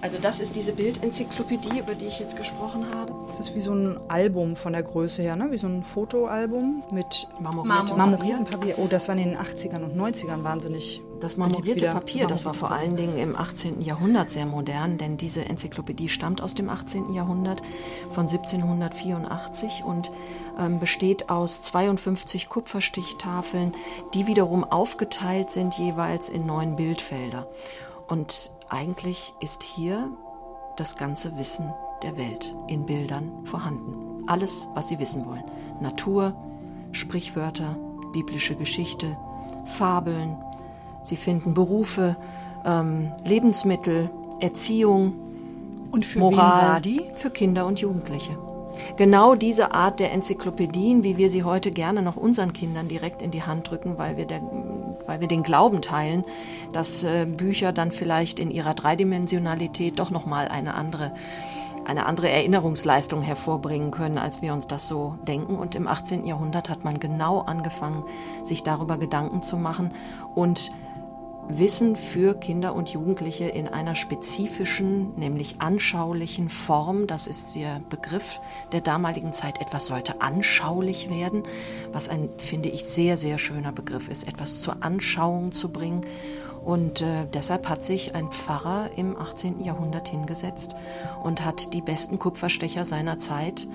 Also 0.00 0.18
das 0.18 0.38
ist 0.38 0.54
diese 0.54 0.72
Bildenzyklopädie, 0.72 1.80
über 1.80 1.94
die 1.94 2.06
ich 2.06 2.20
jetzt 2.20 2.36
gesprochen 2.36 2.86
habe. 2.94 3.12
Das 3.30 3.40
ist 3.40 3.56
wie 3.56 3.60
so 3.60 3.72
ein 3.72 3.98
Album 4.08 4.54
von 4.54 4.72
der 4.72 4.84
Größe 4.84 5.22
her, 5.22 5.34
ne? 5.34 5.50
wie 5.50 5.58
so 5.58 5.66
ein 5.66 5.82
Fotoalbum 5.82 6.84
mit 6.92 7.26
marmoriertem 7.40 7.96
Marmoriert 7.96 8.50
Papier. 8.50 8.74
Oh, 8.78 8.86
das 8.88 9.08
war 9.08 9.16
in 9.16 9.30
den 9.30 9.36
80ern 9.36 9.82
und 9.82 9.96
90ern 9.96 10.44
wahnsinnig. 10.44 11.02
Das 11.20 11.36
marmorierte 11.36 11.88
Papier, 11.88 12.28
das 12.28 12.44
war 12.44 12.54
vor 12.54 12.70
allen 12.70 12.96
Dingen 12.96 13.18
im 13.18 13.34
18. 13.34 13.80
Jahrhundert 13.80 14.30
sehr 14.30 14.46
modern, 14.46 14.98
denn 14.98 15.16
diese 15.16 15.44
Enzyklopädie 15.44 16.08
stammt 16.08 16.40
aus 16.40 16.54
dem 16.54 16.68
18. 16.68 17.12
Jahrhundert 17.12 17.60
von 18.12 18.28
1784 18.28 19.82
und 19.84 20.12
ähm, 20.60 20.78
besteht 20.78 21.28
aus 21.28 21.60
52 21.62 22.48
Kupferstichtafeln, 22.48 23.74
die 24.14 24.28
wiederum 24.28 24.62
aufgeteilt 24.62 25.50
sind 25.50 25.74
jeweils 25.74 26.28
in 26.28 26.46
neun 26.46 26.76
Bildfelder. 26.76 27.48
Und 28.06 28.52
eigentlich 28.70 29.34
ist 29.40 29.62
hier 29.62 30.10
das 30.76 30.96
ganze 30.96 31.36
Wissen 31.36 31.72
der 32.02 32.16
Welt 32.16 32.54
in 32.68 32.86
Bildern 32.86 33.44
vorhanden. 33.44 34.24
Alles, 34.26 34.68
was 34.74 34.88
Sie 34.88 34.98
wissen 34.98 35.26
wollen. 35.26 35.44
Natur, 35.80 36.34
Sprichwörter, 36.92 37.76
biblische 38.12 38.54
Geschichte, 38.54 39.16
Fabeln. 39.64 40.36
Sie 41.02 41.16
finden 41.16 41.54
Berufe, 41.54 42.16
ähm, 42.64 43.12
Lebensmittel, 43.24 44.10
Erziehung, 44.40 45.14
und 45.90 46.04
für 46.04 46.18
Moral 46.18 46.36
wen 46.36 46.68
war 46.68 46.80
die? 46.80 47.10
Für 47.14 47.30
Kinder 47.30 47.66
und 47.66 47.80
Jugendliche. 47.80 48.36
Genau 48.96 49.34
diese 49.34 49.72
Art 49.72 50.00
der 50.00 50.12
Enzyklopädien, 50.12 51.04
wie 51.04 51.16
wir 51.16 51.30
sie 51.30 51.44
heute 51.44 51.70
gerne 51.70 52.02
noch 52.02 52.16
unseren 52.16 52.52
Kindern 52.52 52.88
direkt 52.88 53.22
in 53.22 53.30
die 53.30 53.42
Hand 53.42 53.70
drücken, 53.70 53.98
weil 53.98 54.16
wir, 54.16 54.26
der, 54.26 54.40
weil 55.06 55.20
wir 55.20 55.28
den 55.28 55.42
Glauben 55.42 55.82
teilen, 55.82 56.24
dass 56.72 57.02
äh, 57.02 57.26
Bücher 57.26 57.72
dann 57.72 57.92
vielleicht 57.92 58.38
in 58.38 58.50
ihrer 58.50 58.74
Dreidimensionalität 58.74 59.98
doch 59.98 60.10
nochmal 60.10 60.48
eine 60.48 60.74
andere 60.74 61.12
eine 61.88 62.04
andere 62.04 62.28
Erinnerungsleistung 62.28 63.22
hervorbringen 63.22 63.90
können, 63.90 64.18
als 64.18 64.42
wir 64.42 64.52
uns 64.52 64.66
das 64.66 64.86
so 64.88 65.14
denken. 65.26 65.56
Und 65.56 65.74
im 65.74 65.88
18. 65.88 66.26
Jahrhundert 66.26 66.68
hat 66.68 66.84
man 66.84 67.00
genau 67.00 67.40
angefangen, 67.40 68.04
sich 68.44 68.62
darüber 68.62 68.98
Gedanken 68.98 69.42
zu 69.42 69.56
machen 69.56 69.92
und 70.34 70.70
Wissen 71.50 71.96
für 71.96 72.34
Kinder 72.34 72.74
und 72.74 72.90
Jugendliche 72.90 73.46
in 73.46 73.68
einer 73.68 73.94
spezifischen, 73.94 75.14
nämlich 75.16 75.56
anschaulichen 75.60 76.50
Form, 76.50 77.06
das 77.06 77.26
ist 77.26 77.54
der 77.54 77.80
Begriff 77.88 78.40
der 78.72 78.82
damaligen 78.82 79.32
Zeit, 79.32 79.60
etwas 79.60 79.86
sollte 79.86 80.20
anschaulich 80.20 81.08
werden, 81.08 81.44
was 81.90 82.10
ein, 82.10 82.28
finde 82.36 82.68
ich, 82.68 82.84
sehr, 82.84 83.16
sehr 83.16 83.38
schöner 83.38 83.72
Begriff 83.72 84.08
ist, 84.08 84.28
etwas 84.28 84.60
zur 84.60 84.82
Anschauung 84.82 85.52
zu 85.52 85.70
bringen. 85.70 86.02
Und 86.64 87.00
äh, 87.00 87.26
deshalb 87.32 87.66
hat 87.68 87.82
sich 87.82 88.14
ein 88.14 88.30
Pfarrer 88.30 88.90
im 88.96 89.16
18. 89.16 89.64
Jahrhundert 89.64 90.08
hingesetzt 90.08 90.74
und 91.22 91.44
hat 91.44 91.72
die 91.72 91.80
besten 91.80 92.18
Kupferstecher 92.18 92.84
seiner 92.84 93.18
Zeit 93.18 93.66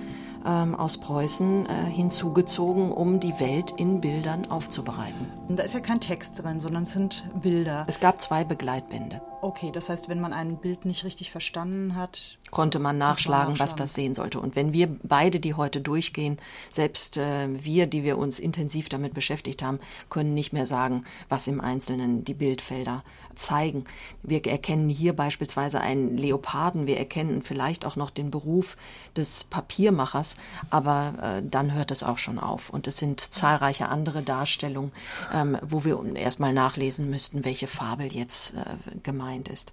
ähm, 0.46 0.74
aus 0.74 0.98
Preußen 0.98 1.66
äh, 1.66 1.90
hinzugezogen, 1.90 2.92
um 2.92 3.20
die 3.20 3.38
Welt 3.40 3.72
in 3.76 4.00
Bildern 4.00 4.50
aufzubereiten. 4.50 5.26
Da 5.48 5.62
ist 5.62 5.74
ja 5.74 5.80
kein 5.80 6.00
Text 6.00 6.42
drin, 6.42 6.60
sondern 6.60 6.84
es 6.84 6.92
sind 6.92 7.24
Bilder. 7.34 7.84
Es 7.86 8.00
gab 8.00 8.20
zwei 8.20 8.44
Begleitbände. 8.44 9.20
Okay, 9.42 9.70
das 9.72 9.88
heißt, 9.88 10.08
wenn 10.08 10.20
man 10.20 10.32
ein 10.32 10.56
Bild 10.56 10.84
nicht 10.86 11.04
richtig 11.04 11.30
verstanden 11.30 11.96
hat, 11.96 12.38
konnte 12.54 12.78
man 12.78 12.96
nachschlagen, 12.96 13.58
was 13.58 13.76
das 13.76 13.92
sehen 13.92 14.14
sollte. 14.14 14.40
Und 14.40 14.56
wenn 14.56 14.72
wir 14.72 14.88
beide, 15.02 15.40
die 15.40 15.52
heute 15.52 15.82
durchgehen, 15.82 16.38
selbst 16.70 17.18
äh, 17.18 17.48
wir, 17.50 17.86
die 17.86 18.02
wir 18.02 18.16
uns 18.16 18.38
intensiv 18.38 18.88
damit 18.88 19.12
beschäftigt 19.12 19.62
haben, 19.62 19.78
können 20.08 20.32
nicht 20.32 20.54
mehr 20.54 20.64
sagen, 20.64 21.04
was 21.28 21.46
im 21.46 21.60
Einzelnen 21.60 22.24
die 22.24 22.34
Bildfelder 22.34 23.02
zeigen. 23.34 23.84
Wir 24.22 24.44
erkennen 24.46 24.88
hier 24.88 25.12
beispielsweise 25.12 25.80
einen 25.80 26.16
Leoparden, 26.16 26.86
wir 26.86 26.98
erkennen 26.98 27.42
vielleicht 27.42 27.84
auch 27.84 27.96
noch 27.96 28.10
den 28.10 28.30
Beruf 28.30 28.76
des 29.16 29.44
Papiermachers, 29.44 30.36
aber 30.70 31.14
äh, 31.20 31.42
dann 31.46 31.74
hört 31.74 31.90
es 31.90 32.02
auch 32.02 32.18
schon 32.18 32.38
auf. 32.38 32.70
Und 32.70 32.86
es 32.86 32.96
sind 32.96 33.20
zahlreiche 33.20 33.88
andere 33.88 34.22
Darstellungen, 34.22 34.92
ähm, 35.34 35.58
wo 35.60 35.84
wir 35.84 36.00
erstmal 36.14 36.52
nachlesen 36.52 37.10
müssten, 37.10 37.44
welche 37.44 37.66
Fabel 37.66 38.12
jetzt 38.12 38.54
äh, 38.54 39.00
gemeint 39.02 39.34
gemeint 39.34 39.48
ist. 39.48 39.72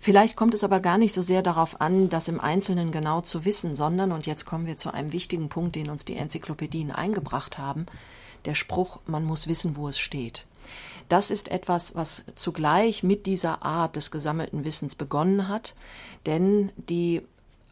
Vielleicht 0.00 0.36
kommt 0.36 0.54
es 0.54 0.64
aber 0.64 0.80
gar 0.80 0.98
nicht 0.98 1.12
so 1.12 1.22
sehr 1.22 1.42
darauf 1.42 1.80
an, 1.80 2.08
das 2.14 2.28
im 2.28 2.40
Einzelnen 2.40 2.92
genau 2.92 3.20
zu 3.22 3.44
wissen, 3.44 3.74
sondern, 3.74 4.12
und 4.12 4.26
jetzt 4.26 4.46
kommen 4.46 4.66
wir 4.66 4.76
zu 4.76 4.94
einem 4.94 5.12
wichtigen 5.12 5.48
Punkt, 5.48 5.74
den 5.74 5.90
uns 5.90 6.04
die 6.04 6.16
Enzyklopädien 6.16 6.92
eingebracht 6.92 7.58
haben, 7.58 7.86
der 8.44 8.54
Spruch, 8.54 9.00
man 9.06 9.24
muss 9.24 9.48
wissen, 9.48 9.76
wo 9.76 9.88
es 9.88 9.98
steht. 9.98 10.46
Das 11.08 11.30
ist 11.32 11.50
etwas, 11.50 11.96
was 11.96 12.22
zugleich 12.36 13.02
mit 13.02 13.26
dieser 13.26 13.64
Art 13.64 13.96
des 13.96 14.12
gesammelten 14.12 14.64
Wissens 14.64 14.94
begonnen 14.94 15.48
hat, 15.48 15.74
denn 16.24 16.70
die 16.76 17.22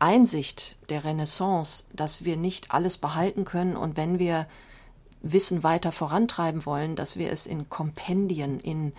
Einsicht 0.00 0.76
der 0.88 1.04
Renaissance, 1.04 1.84
dass 1.92 2.24
wir 2.24 2.36
nicht 2.36 2.72
alles 2.72 2.98
behalten 2.98 3.44
können 3.44 3.76
und 3.76 3.96
wenn 3.96 4.18
wir 4.18 4.48
Wissen 5.22 5.62
weiter 5.62 5.92
vorantreiben 5.92 6.66
wollen, 6.66 6.96
dass 6.96 7.16
wir 7.16 7.30
es 7.30 7.46
in 7.46 7.70
Kompendien, 7.70 8.58
in 8.58 8.92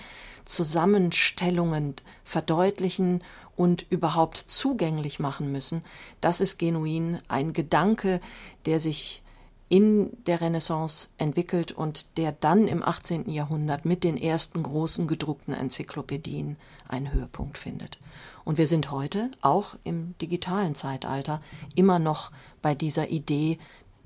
Zusammenstellungen 0.46 1.96
verdeutlichen 2.24 3.22
und 3.56 3.86
überhaupt 3.90 4.38
zugänglich 4.38 5.20
machen 5.20 5.52
müssen, 5.52 5.84
das 6.22 6.42
ist 6.42 6.58
genuin 6.58 7.20
ein 7.28 7.54
Gedanke, 7.54 8.20
der 8.66 8.80
sich 8.80 9.22
in 9.70 10.12
der 10.28 10.42
Renaissance 10.42 11.10
entwickelt 11.18 11.72
und 11.72 12.18
der 12.18 12.32
dann 12.32 12.68
im 12.68 12.84
18. 12.84 13.30
Jahrhundert 13.30 13.86
mit 13.86 14.04
den 14.04 14.18
ersten 14.18 14.62
großen 14.62 15.08
gedruckten 15.08 15.54
Enzyklopädien 15.54 16.58
einen 16.88 17.12
Höhepunkt 17.12 17.58
findet. 17.58 17.98
Und 18.46 18.58
wir 18.58 18.68
sind 18.68 18.92
heute, 18.92 19.32
auch 19.42 19.76
im 19.84 20.16
digitalen 20.22 20.76
Zeitalter, 20.76 21.42
immer 21.76 21.98
noch 21.98 22.32
bei 22.62 22.76
dieser 22.76 23.10
Idee 23.10 23.58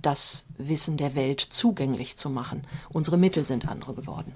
das 0.01 0.45
Wissen 0.57 0.95
der 0.95 1.15
Welt 1.15 1.41
zugänglich 1.41 2.17
zu 2.17 2.29
machen. 2.29 2.65
Unsere 2.89 3.17
Mittel 3.17 3.45
sind 3.45 3.67
andere 3.67 3.93
geworden. 3.93 4.33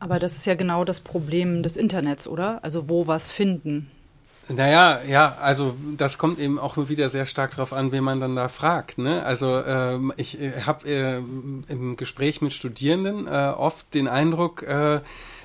Aber 0.00 0.18
das 0.18 0.36
ist 0.36 0.46
ja 0.46 0.54
genau 0.54 0.84
das 0.84 1.00
Problem 1.00 1.62
des 1.62 1.76
Internets, 1.76 2.26
oder? 2.26 2.64
Also 2.64 2.88
wo 2.88 3.06
was 3.06 3.30
finden. 3.30 3.90
Naja, 4.48 5.00
ja, 5.06 5.36
also 5.40 5.76
das 5.96 6.18
kommt 6.18 6.38
eben 6.38 6.58
auch 6.58 6.76
wieder 6.76 7.08
sehr 7.08 7.26
stark 7.26 7.52
darauf 7.52 7.72
an, 7.72 7.92
wen 7.92 8.02
man 8.02 8.18
dann 8.18 8.34
da 8.34 8.48
fragt. 8.48 8.98
Ne? 8.98 9.24
Also 9.24 9.62
ähm, 9.64 10.12
ich 10.16 10.40
äh, 10.40 10.62
habe 10.62 10.88
äh, 10.88 11.18
im 11.68 11.96
Gespräch 11.96 12.40
mit 12.40 12.52
Studierenden 12.52 13.26
äh, 13.26 13.52
oft 13.56 13.94
den 13.94 14.08
Eindruck, 14.08 14.64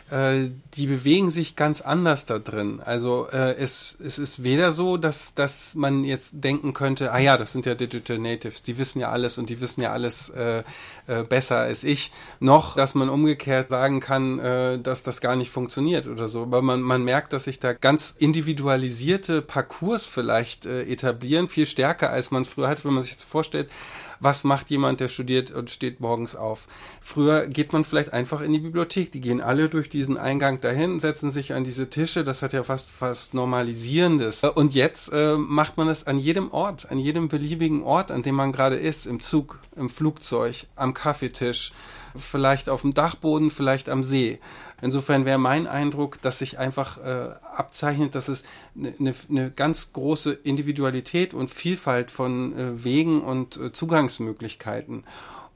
äh, 0.09 0.49
die 0.73 0.87
bewegen 0.87 1.29
sich 1.29 1.55
ganz 1.55 1.81
anders 1.81 2.25
da 2.25 2.39
drin. 2.39 2.79
Also 2.83 3.27
äh, 3.31 3.55
es, 3.55 3.97
es 3.99 4.17
ist 4.17 4.43
weder 4.43 4.71
so, 4.71 4.97
dass, 4.97 5.33
dass 5.33 5.75
man 5.75 6.03
jetzt 6.03 6.31
denken 6.35 6.73
könnte, 6.73 7.11
ah 7.11 7.19
ja, 7.19 7.37
das 7.37 7.51
sind 7.51 7.65
ja 7.65 7.75
Digital 7.75 8.17
Natives, 8.17 8.61
die 8.61 8.77
wissen 8.77 8.99
ja 8.99 9.09
alles 9.09 9.37
und 9.37 9.49
die 9.49 9.59
wissen 9.59 9.81
ja 9.81 9.91
alles 9.91 10.29
äh, 10.29 10.63
äh, 11.07 11.23
besser 11.23 11.57
als 11.57 11.83
ich, 11.83 12.11
noch, 12.39 12.75
dass 12.75 12.95
man 12.95 13.09
umgekehrt 13.09 13.69
sagen 13.69 13.99
kann, 13.99 14.39
äh, 14.39 14.79
dass 14.79 15.03
das 15.03 15.19
gar 15.19 15.35
nicht 15.35 15.51
funktioniert 15.51 16.07
oder 16.07 16.29
so. 16.29 16.43
Aber 16.43 16.61
man, 16.61 16.81
man 16.81 17.03
merkt, 17.03 17.33
dass 17.33 17.43
sich 17.45 17.59
da 17.59 17.73
ganz 17.73 18.15
individualisierte 18.17 19.41
Parcours 19.41 20.05
vielleicht 20.05 20.65
äh, 20.65 20.83
etablieren, 20.83 21.47
viel 21.47 21.65
stärker 21.65 22.11
als 22.11 22.31
man 22.31 22.45
früher 22.45 22.69
hat, 22.69 22.85
wenn 22.85 22.93
man 22.93 23.03
sich 23.03 23.15
das 23.15 23.25
vorstellt, 23.25 23.69
was 24.19 24.43
macht 24.43 24.69
jemand, 24.69 24.99
der 24.99 25.09
studiert 25.09 25.51
und 25.51 25.69
steht 25.69 25.99
morgens 25.99 26.35
auf. 26.35 26.67
Früher 27.01 27.47
geht 27.47 27.73
man 27.73 27.83
vielleicht 27.83 28.13
einfach 28.13 28.41
in 28.41 28.53
die 28.53 28.59
Bibliothek. 28.59 29.11
Die 29.11 29.21
gehen 29.21 29.41
alle 29.41 29.69
durch 29.69 29.89
diesen 29.89 30.17
Eingang 30.17 30.61
dahin, 30.61 30.99
setzen 30.99 31.31
sich 31.31 31.53
an 31.53 31.63
diese 31.63 31.89
Tische. 31.89 32.23
Das 32.23 32.41
hat 32.41 32.53
ja 32.53 32.63
fast 32.63 32.89
fast 32.89 33.33
Normalisierendes. 33.33 34.43
Und 34.43 34.73
jetzt 34.73 35.11
äh, 35.13 35.37
macht 35.37 35.77
man 35.77 35.87
es 35.87 36.05
an 36.05 36.17
jedem 36.17 36.51
Ort, 36.51 36.91
an 36.91 36.99
jedem 36.99 37.27
beliebigen 37.27 37.83
Ort, 37.83 38.11
an 38.11 38.23
dem 38.23 38.35
man 38.35 38.51
gerade 38.51 38.77
ist. 38.77 39.05
Im 39.05 39.19
Zug, 39.19 39.59
im 39.75 39.89
Flugzeug, 39.89 40.65
am 40.75 40.93
Kaffeetisch, 40.93 41.71
vielleicht 42.17 42.69
auf 42.69 42.81
dem 42.81 42.93
Dachboden, 42.93 43.49
vielleicht 43.49 43.89
am 43.89 44.03
See. 44.03 44.39
Insofern 44.81 45.25
wäre 45.25 45.39
mein 45.39 45.65
Eindruck, 45.65 46.21
dass 46.21 46.39
sich 46.39 46.59
einfach 46.59 46.97
äh, 46.99 47.29
abzeichnet, 47.55 48.13
dass 48.13 48.27
es 48.27 48.43
eine 48.75 48.93
ne, 48.99 49.15
ne 49.27 49.51
ganz 49.51 49.91
große 49.91 50.33
Individualität 50.33 51.33
und 51.33 51.49
Vielfalt 51.49 52.11
von 52.11 52.57
äh, 52.57 52.83
Wegen 52.83 53.21
und 53.21 53.57
äh, 53.57 53.73
Zugangsmöglichkeiten 53.73 55.03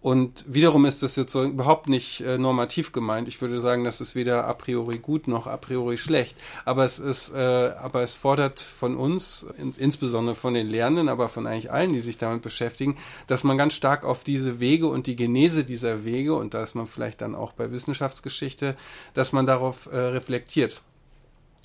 und 0.02 0.46
wiederum 0.48 0.86
ist 0.86 1.04
das 1.04 1.16
jetzt 1.16 1.32
so 1.32 1.44
überhaupt 1.44 1.88
nicht 1.88 2.22
äh, 2.22 2.40
normativ 2.40 2.92
gemeint. 2.92 3.28
Ich 3.28 3.40
würde 3.40 3.62
sagen, 3.62 3.84
das 3.84 4.02
ist 4.02 4.16
weder 4.16 4.48
a 4.48 4.54
priori 4.54 4.98
gut 4.98 5.28
noch 5.28 5.46
a 5.46 5.58
priori 5.58 6.00
schlecht. 6.00 6.36
Aber 6.66 6.86
es 6.86 6.98
ist, 6.98 7.32
äh, 7.32 7.38
aber 7.38 8.02
es 8.02 8.16
fordert 8.16 8.60
von 8.60 8.96
uns, 8.96 9.46
in, 9.60 9.74
insbesondere 9.78 10.36
von 10.36 10.56
den 10.56 10.68
Lernenden, 10.68 11.08
aber 11.08 11.30
von 11.30 11.46
eigentlich 11.46 11.72
allen, 11.72 11.94
die 11.94 12.00
sich 12.00 12.18
damit 12.18 12.42
beschäftigen, 12.42 12.98
dass 13.28 13.44
man 13.44 13.60
ganz 13.60 13.74
stark 13.74 14.04
auf 14.04 14.24
diese 14.24 14.60
Wege 14.60 14.88
und 14.88 15.06
die 15.06 15.16
Genese 15.16 15.64
dieser 15.64 16.04
Wege, 16.04 16.34
und 16.34 16.56
da 16.56 16.64
ist 16.64 16.74
man 16.74 16.88
vielleicht 16.88 17.22
dann 17.22 17.36
auch 17.36 17.52
bei 17.52 17.72
Wissenschaftsgeschichte, 17.72 18.76
dass 19.14 19.34
man 19.34 19.46
darauf 19.46 19.86
äh, 19.86 19.98
reflektiert 19.98 20.82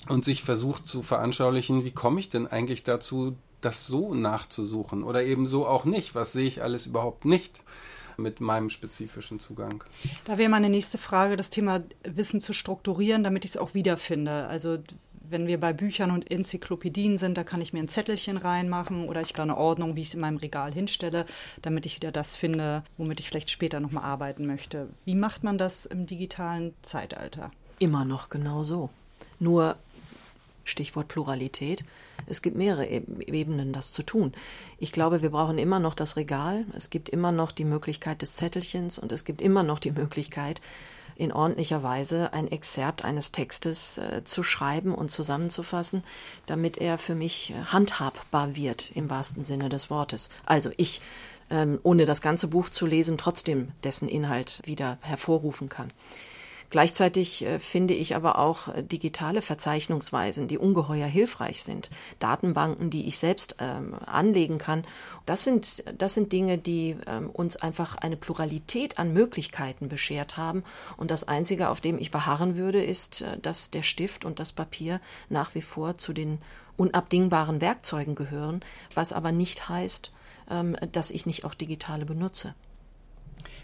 und 0.09 0.23
sich 0.23 0.43
versucht 0.43 0.87
zu 0.87 1.01
veranschaulichen, 1.01 1.85
wie 1.85 1.91
komme 1.91 2.19
ich 2.19 2.29
denn 2.29 2.45
eigentlich 2.45 2.83
dazu, 2.83 3.35
das 3.61 3.87
so 3.87 4.13
nachzusuchen 4.13 5.01
oder 5.01 5.23
eben 5.23 5.47
so 5.47 5.65
auch 5.65 5.85
nicht? 5.85 6.13
Was 6.13 6.33
sehe 6.33 6.45
ich 6.45 6.61
alles 6.61 6.85
überhaupt 6.85 7.25
nicht? 7.25 7.63
Mit 8.17 8.41
meinem 8.41 8.69
spezifischen 8.69 9.39
Zugang. 9.39 9.83
Da 10.25 10.37
wäre 10.37 10.49
meine 10.49 10.69
nächste 10.69 10.97
Frage, 10.97 11.37
das 11.37 11.49
Thema 11.49 11.83
Wissen 12.03 12.41
zu 12.41 12.53
strukturieren, 12.53 13.23
damit 13.23 13.45
ich 13.45 13.51
es 13.51 13.57
auch 13.57 13.73
wiederfinde. 13.73 14.47
Also 14.47 14.79
wenn 15.29 15.47
wir 15.47 15.59
bei 15.59 15.73
Büchern 15.73 16.11
und 16.11 16.29
Enzyklopädien 16.31 17.17
sind, 17.17 17.37
da 17.37 17.43
kann 17.43 17.61
ich 17.61 17.73
mir 17.73 17.79
ein 17.79 17.87
Zettelchen 17.87 18.37
reinmachen 18.37 19.07
oder 19.07 19.21
ich 19.21 19.33
habe 19.33 19.43
eine 19.43 19.57
Ordnung, 19.57 19.95
wie 19.95 20.01
ich 20.01 20.09
es 20.09 20.13
in 20.13 20.21
meinem 20.21 20.37
Regal 20.37 20.73
hinstelle, 20.73 21.25
damit 21.61 21.85
ich 21.85 21.95
wieder 21.95 22.11
das 22.11 22.35
finde, 22.35 22.83
womit 22.97 23.19
ich 23.19 23.27
vielleicht 23.27 23.49
später 23.49 23.79
nochmal 23.79 24.03
arbeiten 24.03 24.45
möchte. 24.45 24.87
Wie 25.05 25.15
macht 25.15 25.43
man 25.43 25.57
das 25.57 25.85
im 25.85 26.05
digitalen 26.05 26.73
Zeitalter? 26.81 27.51
Immer 27.79 28.05
noch 28.05 28.29
genau 28.29 28.63
so. 28.63 28.89
Nur 29.39 29.75
Stichwort 30.63 31.07
Pluralität. 31.07 31.85
Es 32.27 32.41
gibt 32.41 32.57
mehrere 32.57 32.87
Ebenen, 32.87 33.73
das 33.73 33.91
zu 33.91 34.03
tun. 34.03 34.33
Ich 34.77 34.91
glaube, 34.91 35.21
wir 35.21 35.31
brauchen 35.31 35.57
immer 35.57 35.79
noch 35.79 35.93
das 35.93 36.15
Regal. 36.17 36.65
Es 36.75 36.89
gibt 36.89 37.09
immer 37.09 37.31
noch 37.31 37.51
die 37.51 37.65
Möglichkeit 37.65 38.21
des 38.21 38.35
Zettelchens 38.35 38.99
und 38.99 39.11
es 39.11 39.25
gibt 39.25 39.41
immer 39.41 39.63
noch 39.63 39.79
die 39.79 39.91
Möglichkeit, 39.91 40.61
in 41.17 41.31
ordentlicher 41.31 41.83
Weise 41.83 42.31
ein 42.33 42.49
Exzerpt 42.51 43.03
eines 43.03 43.31
Textes 43.31 43.97
äh, 43.97 44.23
zu 44.23 44.43
schreiben 44.43 44.93
und 44.93 45.09
zusammenzufassen, 45.09 46.03
damit 46.45 46.77
er 46.77 46.97
für 46.97 47.15
mich 47.15 47.51
äh, 47.51 47.65
handhabbar 47.65 48.55
wird 48.55 48.91
im 48.93 49.09
wahrsten 49.09 49.43
Sinne 49.43 49.69
des 49.69 49.89
Wortes. 49.89 50.29
Also 50.45 50.69
ich, 50.77 51.01
ähm, 51.49 51.79
ohne 51.83 52.05
das 52.05 52.21
ganze 52.21 52.47
Buch 52.47 52.69
zu 52.69 52.85
lesen, 52.85 53.17
trotzdem 53.17 53.69
dessen 53.83 54.07
Inhalt 54.07 54.61
wieder 54.65 54.97
hervorrufen 55.01 55.69
kann. 55.69 55.91
Gleichzeitig 56.69 57.45
äh, 57.45 57.59
finde 57.59 57.93
ich 57.93 58.15
aber 58.15 58.37
auch 58.37 58.67
äh, 58.67 58.83
digitale 58.83 59.41
Verzeichnungsweisen, 59.41 60.47
die 60.47 60.57
ungeheuer 60.57 61.07
hilfreich 61.07 61.63
sind. 61.63 61.89
Datenbanken, 62.19 62.89
die 62.89 63.07
ich 63.07 63.19
selbst 63.19 63.55
ähm, 63.59 63.95
anlegen 64.05 64.57
kann. 64.57 64.83
Das 65.25 65.43
sind, 65.43 65.83
das 65.97 66.13
sind 66.13 66.33
Dinge, 66.33 66.57
die 66.57 66.97
ähm, 67.07 67.29
uns 67.29 67.55
einfach 67.55 67.95
eine 67.95 68.17
Pluralität 68.17 68.99
an 68.99 69.13
Möglichkeiten 69.13 69.87
beschert 69.87 70.35
haben. 70.35 70.63
Und 70.97 71.09
das 71.09 71.25
Einzige, 71.25 71.69
auf 71.69 71.79
dem 71.79 71.97
ich 71.99 72.11
beharren 72.11 72.57
würde, 72.57 72.83
ist, 72.83 73.21
äh, 73.21 73.37
dass 73.39 73.71
der 73.71 73.83
Stift 73.83 74.25
und 74.25 74.39
das 74.39 74.51
Papier 74.51 74.99
nach 75.29 75.55
wie 75.55 75.61
vor 75.61 75.97
zu 75.97 76.11
den 76.11 76.39
unabdingbaren 76.75 77.61
Werkzeugen 77.61 78.13
gehören, 78.13 78.59
was 78.93 79.13
aber 79.13 79.31
nicht 79.31 79.69
heißt, 79.69 80.11
ähm, 80.49 80.75
dass 80.91 81.11
ich 81.11 81.25
nicht 81.25 81.45
auch 81.45 81.53
digitale 81.53 82.05
benutze. 82.05 82.53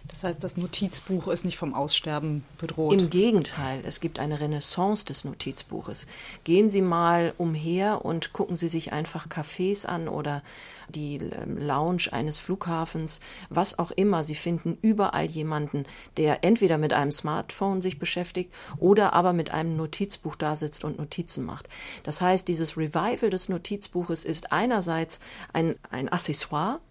Das 0.10 0.26
heißt, 0.26 0.44
das 0.44 0.58
Notizbuch 0.58 1.30
ist 1.30 1.46
nicht 1.46 1.58
vom 1.58 1.74
Aussterben 1.74 2.44
bedroht. 2.58 3.00
Im 3.00 3.10
Gegenteil, 3.10 3.82
es 3.86 4.02
gibt 4.02 4.20
eine 4.20 4.40
Renaissance 4.42 5.06
des 5.06 5.24
Notizbuches. 5.24 6.08
Gehen 6.44 6.70
Sie 6.70 6.82
mal 6.82 7.34
umher 7.38 8.04
und 8.04 8.34
gucken 8.34 8.58
Sie 8.58 8.68
sich 8.68 8.92
einfach 8.92 9.28
Cafés 9.28 9.86
an 9.86 10.10
oder 10.10 10.44
die 10.90 11.16
ähm, 11.16 11.58
Lounge 11.58 12.10
eines 12.12 12.38
Flughafens, 12.38 13.22
was 13.50 13.80
auch 13.80 13.92
immer. 13.92 14.26
Sie 14.26 14.36
finden 14.36 14.78
überall 14.82 15.26
jemanden, 15.26 15.86
der 16.18 16.44
entweder 16.44 16.78
mit 16.78 16.92
einem 16.92 17.14
Smartphone 17.14 17.82
sich 17.82 17.98
beschäftigt 17.98 18.54
oder 18.78 19.14
aber 19.14 19.32
mit 19.32 19.52
einem 19.52 19.78
Notizbuch 19.78 20.36
da 20.36 20.58
sitzt 20.58 20.84
und 20.84 21.00
Notizen 21.00 21.46
macht. 21.46 21.70
Das 22.04 22.20
heißt, 22.20 22.48
dieses 22.50 22.76
Revival 22.76 23.30
des 23.30 23.48
Notizbuches 23.48 24.26
ist 24.26 24.52
einerseits 24.52 25.20
ein, 25.54 25.76
ein 25.92 26.10
Accessoire, 26.10 26.82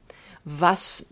was 0.44 1.07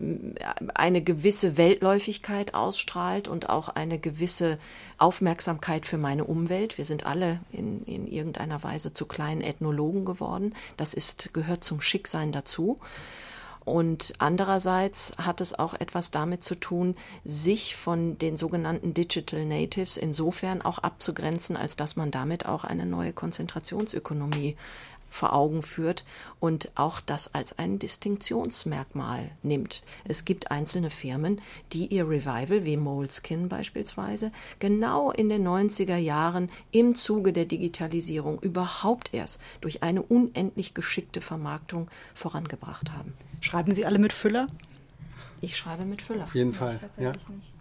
eine 0.73 1.01
gewisse 1.01 1.55
Weltläufigkeit 1.57 2.53
ausstrahlt 2.53 3.27
und 3.27 3.49
auch 3.49 3.69
eine 3.69 3.97
gewisse 3.97 4.57
Aufmerksamkeit 4.97 5.85
für 5.85 5.97
meine 5.97 6.25
Umwelt. 6.25 6.77
Wir 6.77 6.85
sind 6.85 7.05
alle 7.05 7.39
in, 7.51 7.83
in 7.83 8.07
irgendeiner 8.07 8.61
Weise 8.63 8.93
zu 8.93 9.05
kleinen 9.05 9.41
Ethnologen 9.41 10.03
geworden. 10.03 10.53
Das 10.75 10.93
ist, 10.93 11.33
gehört 11.33 11.63
zum 11.63 11.79
Schicksein 11.81 12.31
dazu. 12.31 12.79
Und 13.63 14.13
andererseits 14.17 15.13
hat 15.17 15.39
es 15.39 15.57
auch 15.57 15.75
etwas 15.75 16.09
damit 16.09 16.43
zu 16.43 16.55
tun, 16.55 16.95
sich 17.23 17.75
von 17.75 18.17
den 18.17 18.35
sogenannten 18.35 18.95
Digital 18.95 19.45
Natives 19.45 19.97
insofern 19.97 20.63
auch 20.63 20.79
abzugrenzen, 20.79 21.55
als 21.55 21.75
dass 21.75 21.95
man 21.95 22.09
damit 22.09 22.47
auch 22.47 22.63
eine 22.63 22.87
neue 22.87 23.13
Konzentrationsökonomie 23.13 24.55
vor 25.11 25.33
Augen 25.33 25.61
führt 25.61 26.03
und 26.39 26.71
auch 26.73 27.01
das 27.01 27.35
als 27.35 27.59
ein 27.59 27.77
Distinktionsmerkmal 27.77 29.29
nimmt. 29.43 29.83
Es 30.05 30.25
gibt 30.25 30.49
einzelne 30.49 30.89
Firmen, 30.89 31.41
die 31.73 31.85
ihr 31.87 32.09
Revival, 32.09 32.65
wie 32.65 32.77
Moleskin 32.77 33.49
beispielsweise, 33.49 34.31
genau 34.57 35.11
in 35.11 35.29
den 35.29 35.47
90er 35.47 35.97
Jahren 35.97 36.49
im 36.71 36.95
Zuge 36.95 37.33
der 37.33 37.45
Digitalisierung 37.45 38.39
überhaupt 38.39 39.13
erst 39.13 39.39
durch 39.59 39.83
eine 39.83 40.01
unendlich 40.01 40.73
geschickte 40.73 41.21
Vermarktung 41.21 41.89
vorangebracht 42.15 42.91
haben. 42.91 43.13
Schreiben 43.41 43.75
Sie 43.75 43.85
alle 43.85 43.99
mit 43.99 44.13
Füller? 44.13 44.47
Ich 45.41 45.57
schreibe 45.57 45.85
mit 45.85 46.01
Füller. 46.01 46.23
Auf 46.23 46.35
jeden 46.35 46.53
Fall. 46.53 46.79
Ja. 46.97 47.13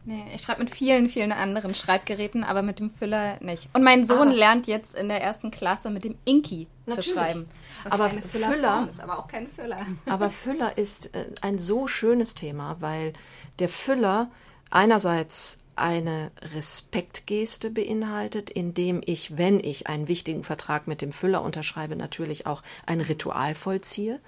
Nee, 0.05 0.25
ich 0.35 0.43
schreibe 0.43 0.61
mit 0.61 0.75
vielen, 0.75 1.09
vielen 1.09 1.33
anderen 1.33 1.75
Schreibgeräten, 1.75 2.43
aber 2.43 2.63
mit 2.63 2.79
dem 2.79 2.91
Füller 2.91 3.39
nicht. 3.43 3.69
Und 3.75 3.83
mein 3.83 4.05
Sohn 4.05 4.29
ah. 4.29 4.33
lernt 4.33 4.67
jetzt 4.67 4.95
in 4.95 5.09
der 5.09 5.23
ersten 5.23 5.51
Klasse 5.51 5.91
mit 5.91 6.05
dem 6.05 6.17
Inky 6.25 6.69
Natürlich. 6.87 7.09
zu 7.09 7.15
schreiben. 7.15 7.49
aber 7.89 8.11
Füller 8.11 8.87
ist 8.89 9.01
aber 9.01 9.19
auch 9.19 9.29
kein 9.29 9.47
Füller. 9.47 9.79
Aber 10.07 10.31
Füller 10.31 10.77
ist 10.79 11.15
äh, 11.15 11.27
ein 11.43 11.59
so 11.59 11.87
schönes 11.87 12.35
Thema, 12.35 12.77
weil 12.81 13.13
der 13.59 13.69
Füller 13.69 14.31
einerseits 14.71 15.59
eine 15.77 16.31
Respektgeste 16.55 17.71
beinhaltet, 17.71 18.51
indem 18.51 19.01
ich, 19.05 19.39
wenn 19.39 19.61
ich 19.61 19.87
einen 19.87 20.09
wichtigen 20.09 20.45
Vertrag 20.45 20.87
mit 20.87 21.01
dem 21.01 21.13
Füller 21.13 21.43
unterschreibe, 21.43 21.97
natürlich 21.97 22.47
auch 22.47 22.63
ein 22.87 23.01
Ritual 23.01 23.55
vollziehe. 23.55 24.21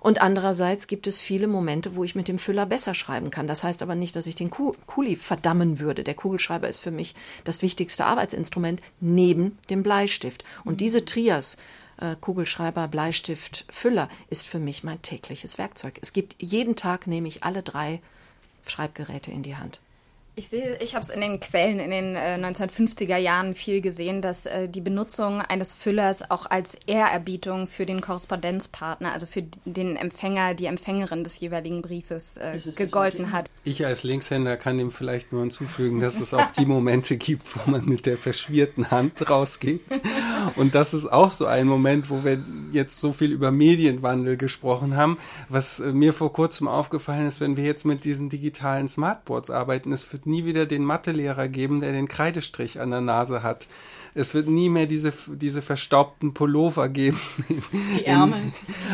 Und 0.00 0.20
andererseits 0.20 0.86
gibt 0.86 1.06
es 1.06 1.20
viele 1.20 1.46
Momente, 1.46 1.96
wo 1.96 2.04
ich 2.04 2.14
mit 2.14 2.28
dem 2.28 2.38
Füller 2.38 2.66
besser 2.66 2.94
schreiben 2.94 3.30
kann. 3.30 3.46
Das 3.46 3.64
heißt 3.64 3.82
aber 3.82 3.94
nicht, 3.94 4.16
dass 4.16 4.26
ich 4.26 4.34
den 4.34 4.50
Kuli 4.50 5.16
verdammen 5.16 5.80
würde. 5.80 6.04
Der 6.04 6.14
Kugelschreiber 6.14 6.68
ist 6.68 6.78
für 6.78 6.90
mich 6.90 7.14
das 7.44 7.62
wichtigste 7.62 8.04
Arbeitsinstrument 8.04 8.80
neben 9.00 9.58
dem 9.70 9.82
Bleistift. 9.82 10.44
Und 10.64 10.74
mhm. 10.74 10.78
diese 10.78 11.04
Trias, 11.04 11.56
äh, 11.98 12.16
Kugelschreiber, 12.20 12.88
Bleistift, 12.88 13.64
Füller, 13.68 14.08
ist 14.30 14.46
für 14.46 14.58
mich 14.58 14.84
mein 14.84 15.02
tägliches 15.02 15.58
Werkzeug. 15.58 15.98
Es 16.00 16.12
gibt 16.12 16.36
jeden 16.38 16.76
Tag 16.76 17.06
nehme 17.06 17.28
ich 17.28 17.44
alle 17.44 17.62
drei 17.62 18.00
Schreibgeräte 18.66 19.30
in 19.30 19.42
die 19.42 19.56
Hand. 19.56 19.80
Ich 20.38 20.50
sehe, 20.50 20.76
ich 20.80 20.94
habe 20.94 21.02
es 21.02 21.10
in 21.10 21.20
den 21.20 21.40
Quellen 21.40 21.80
in 21.80 21.90
den 21.90 22.14
äh, 22.14 22.38
1950er 22.40 23.16
Jahren 23.16 23.56
viel 23.56 23.80
gesehen, 23.80 24.22
dass 24.22 24.46
äh, 24.46 24.68
die 24.68 24.80
Benutzung 24.80 25.40
eines 25.40 25.74
Füllers 25.74 26.30
auch 26.30 26.46
als 26.46 26.76
Ehrerbietung 26.86 27.66
für 27.66 27.86
den 27.86 28.00
Korrespondenzpartner, 28.00 29.10
also 29.10 29.26
für 29.26 29.42
den 29.64 29.96
Empfänger, 29.96 30.54
die 30.54 30.66
Empfängerin 30.66 31.24
des 31.24 31.40
jeweiligen 31.40 31.82
Briefes 31.82 32.36
äh, 32.36 32.56
gegolten 32.76 33.32
hat. 33.32 33.50
Ich 33.64 33.84
als 33.84 34.04
Linkshänder 34.04 34.56
kann 34.56 34.78
dem 34.78 34.92
vielleicht 34.92 35.32
nur 35.32 35.40
hinzufügen, 35.40 35.98
dass 35.98 36.20
es 36.20 36.32
auch 36.32 36.52
die 36.52 36.66
Momente 36.66 37.16
gibt, 37.16 37.48
wo 37.56 37.68
man 37.72 37.84
mit 37.86 38.06
der 38.06 38.16
verschwierten 38.16 38.92
Hand 38.92 39.28
rausgeht. 39.28 39.80
Und 40.56 40.74
das 40.74 40.94
ist 40.94 41.06
auch 41.06 41.30
so 41.30 41.46
ein 41.46 41.66
Moment, 41.66 42.10
wo 42.10 42.24
wir 42.24 42.42
jetzt 42.72 43.00
so 43.00 43.12
viel 43.12 43.32
über 43.32 43.50
Medienwandel 43.50 44.36
gesprochen 44.36 44.96
haben. 44.96 45.18
Was 45.48 45.80
äh, 45.80 45.92
mir 45.92 46.12
vor 46.12 46.32
kurzem 46.32 46.68
aufgefallen 46.68 47.26
ist, 47.26 47.40
wenn 47.40 47.56
wir 47.56 47.64
jetzt 47.64 47.84
mit 47.84 48.04
diesen 48.04 48.28
digitalen 48.28 48.88
Smartboards 48.88 49.50
arbeiten, 49.50 49.92
es 49.92 50.10
wird 50.12 50.26
nie 50.26 50.44
wieder 50.44 50.66
den 50.66 50.84
Mathelehrer 50.84 51.48
geben, 51.48 51.80
der 51.80 51.92
den 51.92 52.08
Kreidestrich 52.08 52.80
an 52.80 52.90
der 52.90 53.00
Nase 53.00 53.42
hat. 53.42 53.66
Es 54.14 54.34
wird 54.34 54.48
nie 54.48 54.68
mehr 54.68 54.86
diese, 54.86 55.12
diese 55.26 55.62
verstaubten 55.62 56.34
Pullover 56.34 56.88
geben. 56.88 57.20
Die 57.96 58.04
Ärmel. 58.04 58.40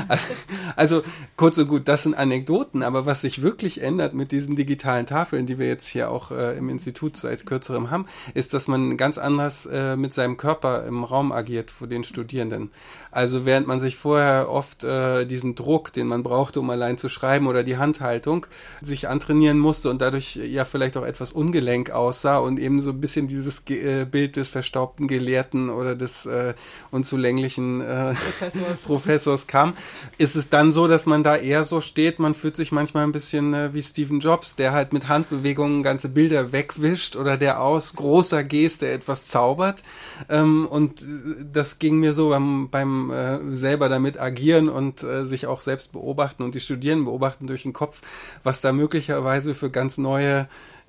also 0.77 1.03
kurz 1.37 1.59
und 1.59 1.69
gut, 1.69 1.89
das 1.89 2.05
sind 2.05 2.15
Anekdoten, 2.15 2.83
aber 2.83 3.07
was 3.07 3.23
sich 3.23 3.43
wirklich 3.43 3.83
ändert 3.83 4.15
mit 4.15 4.33
diesen 4.33 4.57
digitalen 4.57 5.07
Tafeln, 5.07 5.47
die 5.47 5.59
wir 5.59 5.67
jetzt 5.67 5.87
hier 5.87 6.11
auch 6.11 6.31
äh, 6.31 6.57
im 6.57 6.69
Institut 6.69 7.17
seit 7.17 7.47
kürzerem 7.47 7.91
haben, 7.91 8.07
ist, 8.35 8.55
dass 8.55 8.69
man 8.69 8.97
ganz 8.97 9.19
anders 9.19 9.67
äh, 9.67 9.97
mit 9.97 10.15
seinem 10.15 10.37
Körper 10.37 10.87
im 10.87 11.05
Raum 11.05 11.33
agiert 11.33 11.71
vor 11.71 11.87
den 11.87 12.05
Studierenden. 12.05 12.71
Also 13.15 13.47
während 13.47 13.69
man 13.69 13.79
sich 13.79 13.97
vorher 13.97 14.51
oft 14.51 14.83
äh, 14.83 15.25
diesen 15.25 15.55
Druck, 15.55 15.93
den 15.93 16.09
man 16.09 16.25
brauchte, 16.25 16.59
um 16.59 16.69
allein 16.69 16.99
zu 16.99 17.09
schreiben 17.09 17.47
oder 17.47 17.63
die 17.63 17.77
Handhaltung, 17.77 18.47
sich 18.83 19.07
antrainieren 19.09 19.61
musste 19.61 19.89
und 19.89 20.01
dadurch 20.01 20.35
ja 20.35 20.65
vielleicht 20.65 20.97
auch 20.97 21.05
etwas 21.05 21.31
ungelenk 21.31 21.91
aussah 21.91 22.39
und 22.39 22.59
eben 22.59 22.81
so 22.81 22.91
ein 22.91 23.01
bisschen 23.01 23.29
dieses 23.29 23.63
äh, 23.69 24.05
Bild 24.05 24.35
des 24.35 24.49
verstaubten 24.49 25.07
Gelehrten 25.07 25.71
oder 25.71 25.95
des 25.95 26.27
äh, 26.27 26.55
unzulänglichen 26.91 27.83
äh, 27.83 28.15
Professors. 28.15 28.83
Professors 28.85 29.47
kam, 29.47 29.75
ist 30.19 30.35
es 30.35 30.49
dann 30.49 30.73
so, 30.73 30.89
dass 30.89 31.07
man 31.07 31.23
da 31.23 31.37
eher 31.37 31.63
so 31.63 31.81
steht, 31.81 32.19
man 32.19 32.35
fühlt 32.35 32.57
sich 32.57 32.73
manchmal 32.73 33.05
ein 33.05 33.13
bisschen 33.13 33.55
äh, 33.55 33.73
wie 33.75 33.83
Stephen 33.83 34.19
Jobs, 34.19 34.57
der 34.57 34.73
halt 34.73 34.93
mit 34.93 35.07
Handbewegungen 35.07 35.85
ganze 35.85 36.09
Bilder 36.09 36.51
wegwischt 36.51 37.15
oder 37.15 37.37
der 37.37 37.61
aus 37.61 37.95
großer 37.95 38.43
Geste 38.43 38.91
etwas 38.91 39.27
zaubert. 39.27 39.85
Ähm, 40.29 40.67
und 40.67 41.03
äh, 41.03 41.05
das 41.53 41.79
ging 41.79 42.01
mir 42.01 42.13
so 42.13 42.31
beim, 42.31 42.69
beim 42.71 43.04
äh, 43.11 43.57
selber 43.57 43.89
damit 43.89 44.21
agieren 44.21 44.69
und 44.69 45.03
äh, 45.03 45.25
sich 45.25 45.47
auch 45.47 45.61
selbst 45.61 45.93
beobachten 45.93 46.43
und 46.43 46.55
die 46.55 46.61
Studierenden 46.61 47.05
beobachten 47.05 47.47
durch 47.47 47.63
den 47.63 47.73
Kopf, 47.73 48.01
was 48.43 48.61
da 48.61 48.73
möglicherweise 48.73 49.55
für 49.55 49.71
ganz 49.71 49.99
neue 49.99 50.49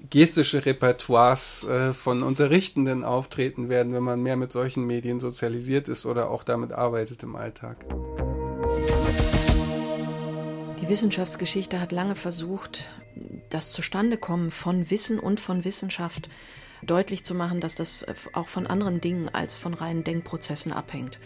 gestische 0.10 0.66
Repertoires 0.66 1.64
äh, 1.64 1.94
von 1.94 2.24
Unterrichtenden 2.24 3.04
auftreten 3.04 3.70
werden, 3.70 3.94
wenn 3.94 4.04
man 4.04 4.22
mehr 4.22 4.36
mit 4.36 4.52
solchen 4.52 4.86
Medien 4.86 5.20
sozialisiert 5.20 5.88
ist 5.88 6.06
oder 6.06 6.30
auch 6.30 6.44
damit 6.44 6.72
arbeitet 6.72 7.24
im 7.24 7.36
Alltag. 7.36 7.86
Die 10.82 10.90
Wissenschaftsgeschichte 10.90 11.80
hat 11.80 11.92
lange 11.92 12.16
versucht, 12.16 12.90
das 13.50 13.72
Zustandekommen 13.72 14.52
von 14.52 14.90
Wissen 14.92 15.20
und 15.20 15.40
von 15.40 15.66
Wissenschaft 15.66 16.30
deutlich 16.84 17.24
zu 17.24 17.34
machen, 17.34 17.60
dass 17.60 17.76
das 17.76 18.06
auch 18.34 18.48
von 18.48 18.68
anderen 18.68 19.02
Dingen 19.02 19.30
als 19.34 19.56
von 19.56 19.74
reinen 19.74 20.04
Denkprozessen 20.04 20.72
abhängt. 20.72 21.20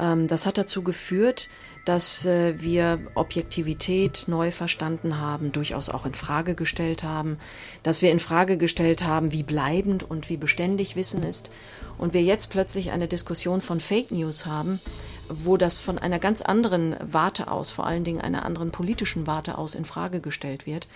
Ähm, 0.00 0.26
das 0.26 0.46
hat 0.46 0.58
dazu 0.58 0.82
geführt, 0.82 1.48
dass 1.84 2.24
äh, 2.24 2.60
wir 2.60 3.00
Objektivität 3.14 4.24
neu 4.26 4.50
verstanden 4.50 5.20
haben, 5.20 5.52
durchaus 5.52 5.88
auch 5.88 6.06
in 6.06 6.14
Frage 6.14 6.54
gestellt 6.54 7.04
haben, 7.04 7.38
dass 7.82 8.02
wir 8.02 8.10
in 8.10 8.18
Frage 8.18 8.56
gestellt 8.56 9.04
haben, 9.04 9.32
wie 9.32 9.42
bleibend 9.42 10.02
und 10.02 10.28
wie 10.28 10.36
beständig 10.36 10.96
Wissen 10.96 11.22
ist 11.22 11.50
und 11.98 12.14
wir 12.14 12.22
jetzt 12.22 12.50
plötzlich 12.50 12.90
eine 12.90 13.08
Diskussion 13.08 13.60
von 13.60 13.80
Fake 13.80 14.10
News 14.10 14.46
haben, 14.46 14.80
wo 15.28 15.56
das 15.56 15.78
von 15.78 15.98
einer 15.98 16.18
ganz 16.18 16.42
anderen 16.42 16.96
Warte 17.00 17.50
aus, 17.50 17.70
vor 17.70 17.86
allen 17.86 18.04
Dingen 18.04 18.20
einer 18.20 18.44
anderen 18.44 18.70
politischen 18.72 19.26
Warte 19.26 19.58
aus 19.58 19.74
in 19.74 19.84
Frage 19.84 20.20
gestellt 20.20 20.66
wird. 20.66 20.88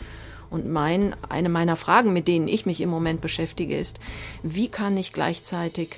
Und 0.51 0.69
mein, 0.69 1.17
eine 1.29 1.49
meiner 1.49 1.77
Fragen, 1.77 2.13
mit 2.13 2.29
denen 2.29 2.49
ich 2.49 2.67
mich 2.67 2.81
im 2.81 2.89
Moment 2.89 3.21
beschäftige, 3.21 3.77
ist, 3.77 3.99
wie 4.43 4.69
kann 4.69 4.97
ich 4.97 5.13
gleichzeitig 5.13 5.97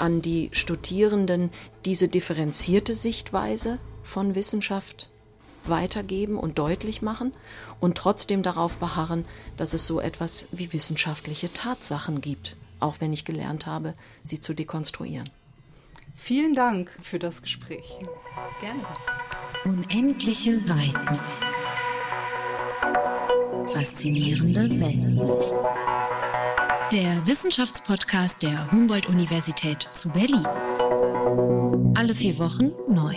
an 0.00 0.22
die 0.22 0.50
Studierenden 0.52 1.50
diese 1.84 2.08
differenzierte 2.08 2.94
Sichtweise 2.94 3.78
von 4.02 4.34
Wissenschaft 4.34 5.10
weitergeben 5.64 6.38
und 6.38 6.58
deutlich 6.58 7.02
machen 7.02 7.32
und 7.80 7.98
trotzdem 7.98 8.42
darauf 8.42 8.78
beharren, 8.78 9.24
dass 9.56 9.74
es 9.74 9.86
so 9.86 10.00
etwas 10.00 10.48
wie 10.50 10.72
wissenschaftliche 10.72 11.52
Tatsachen 11.52 12.20
gibt. 12.20 12.56
auch 12.80 13.00
wenn 13.00 13.12
ich 13.12 13.24
gelernt 13.24 13.66
habe, 13.66 13.94
sie 14.22 14.40
zu 14.40 14.54
dekonstruieren. 14.54 15.28
Vielen 16.14 16.54
Dank 16.54 16.90
für 17.02 17.18
das 17.18 17.42
Gespräch. 17.42 17.96
Gerne. 18.60 18.82
Unendliche 19.64 20.52
Weiten. 20.68 21.18
Faszinierende 23.66 24.70
Welt. 24.80 26.07
Der 26.92 27.26
Wissenschaftspodcast 27.26 28.42
der 28.42 28.72
Humboldt-Universität 28.72 29.82
zu 29.92 30.08
Berlin. 30.08 30.46
Alle 31.94 32.14
vier 32.14 32.38
Wochen 32.38 32.72
neu. 32.88 33.14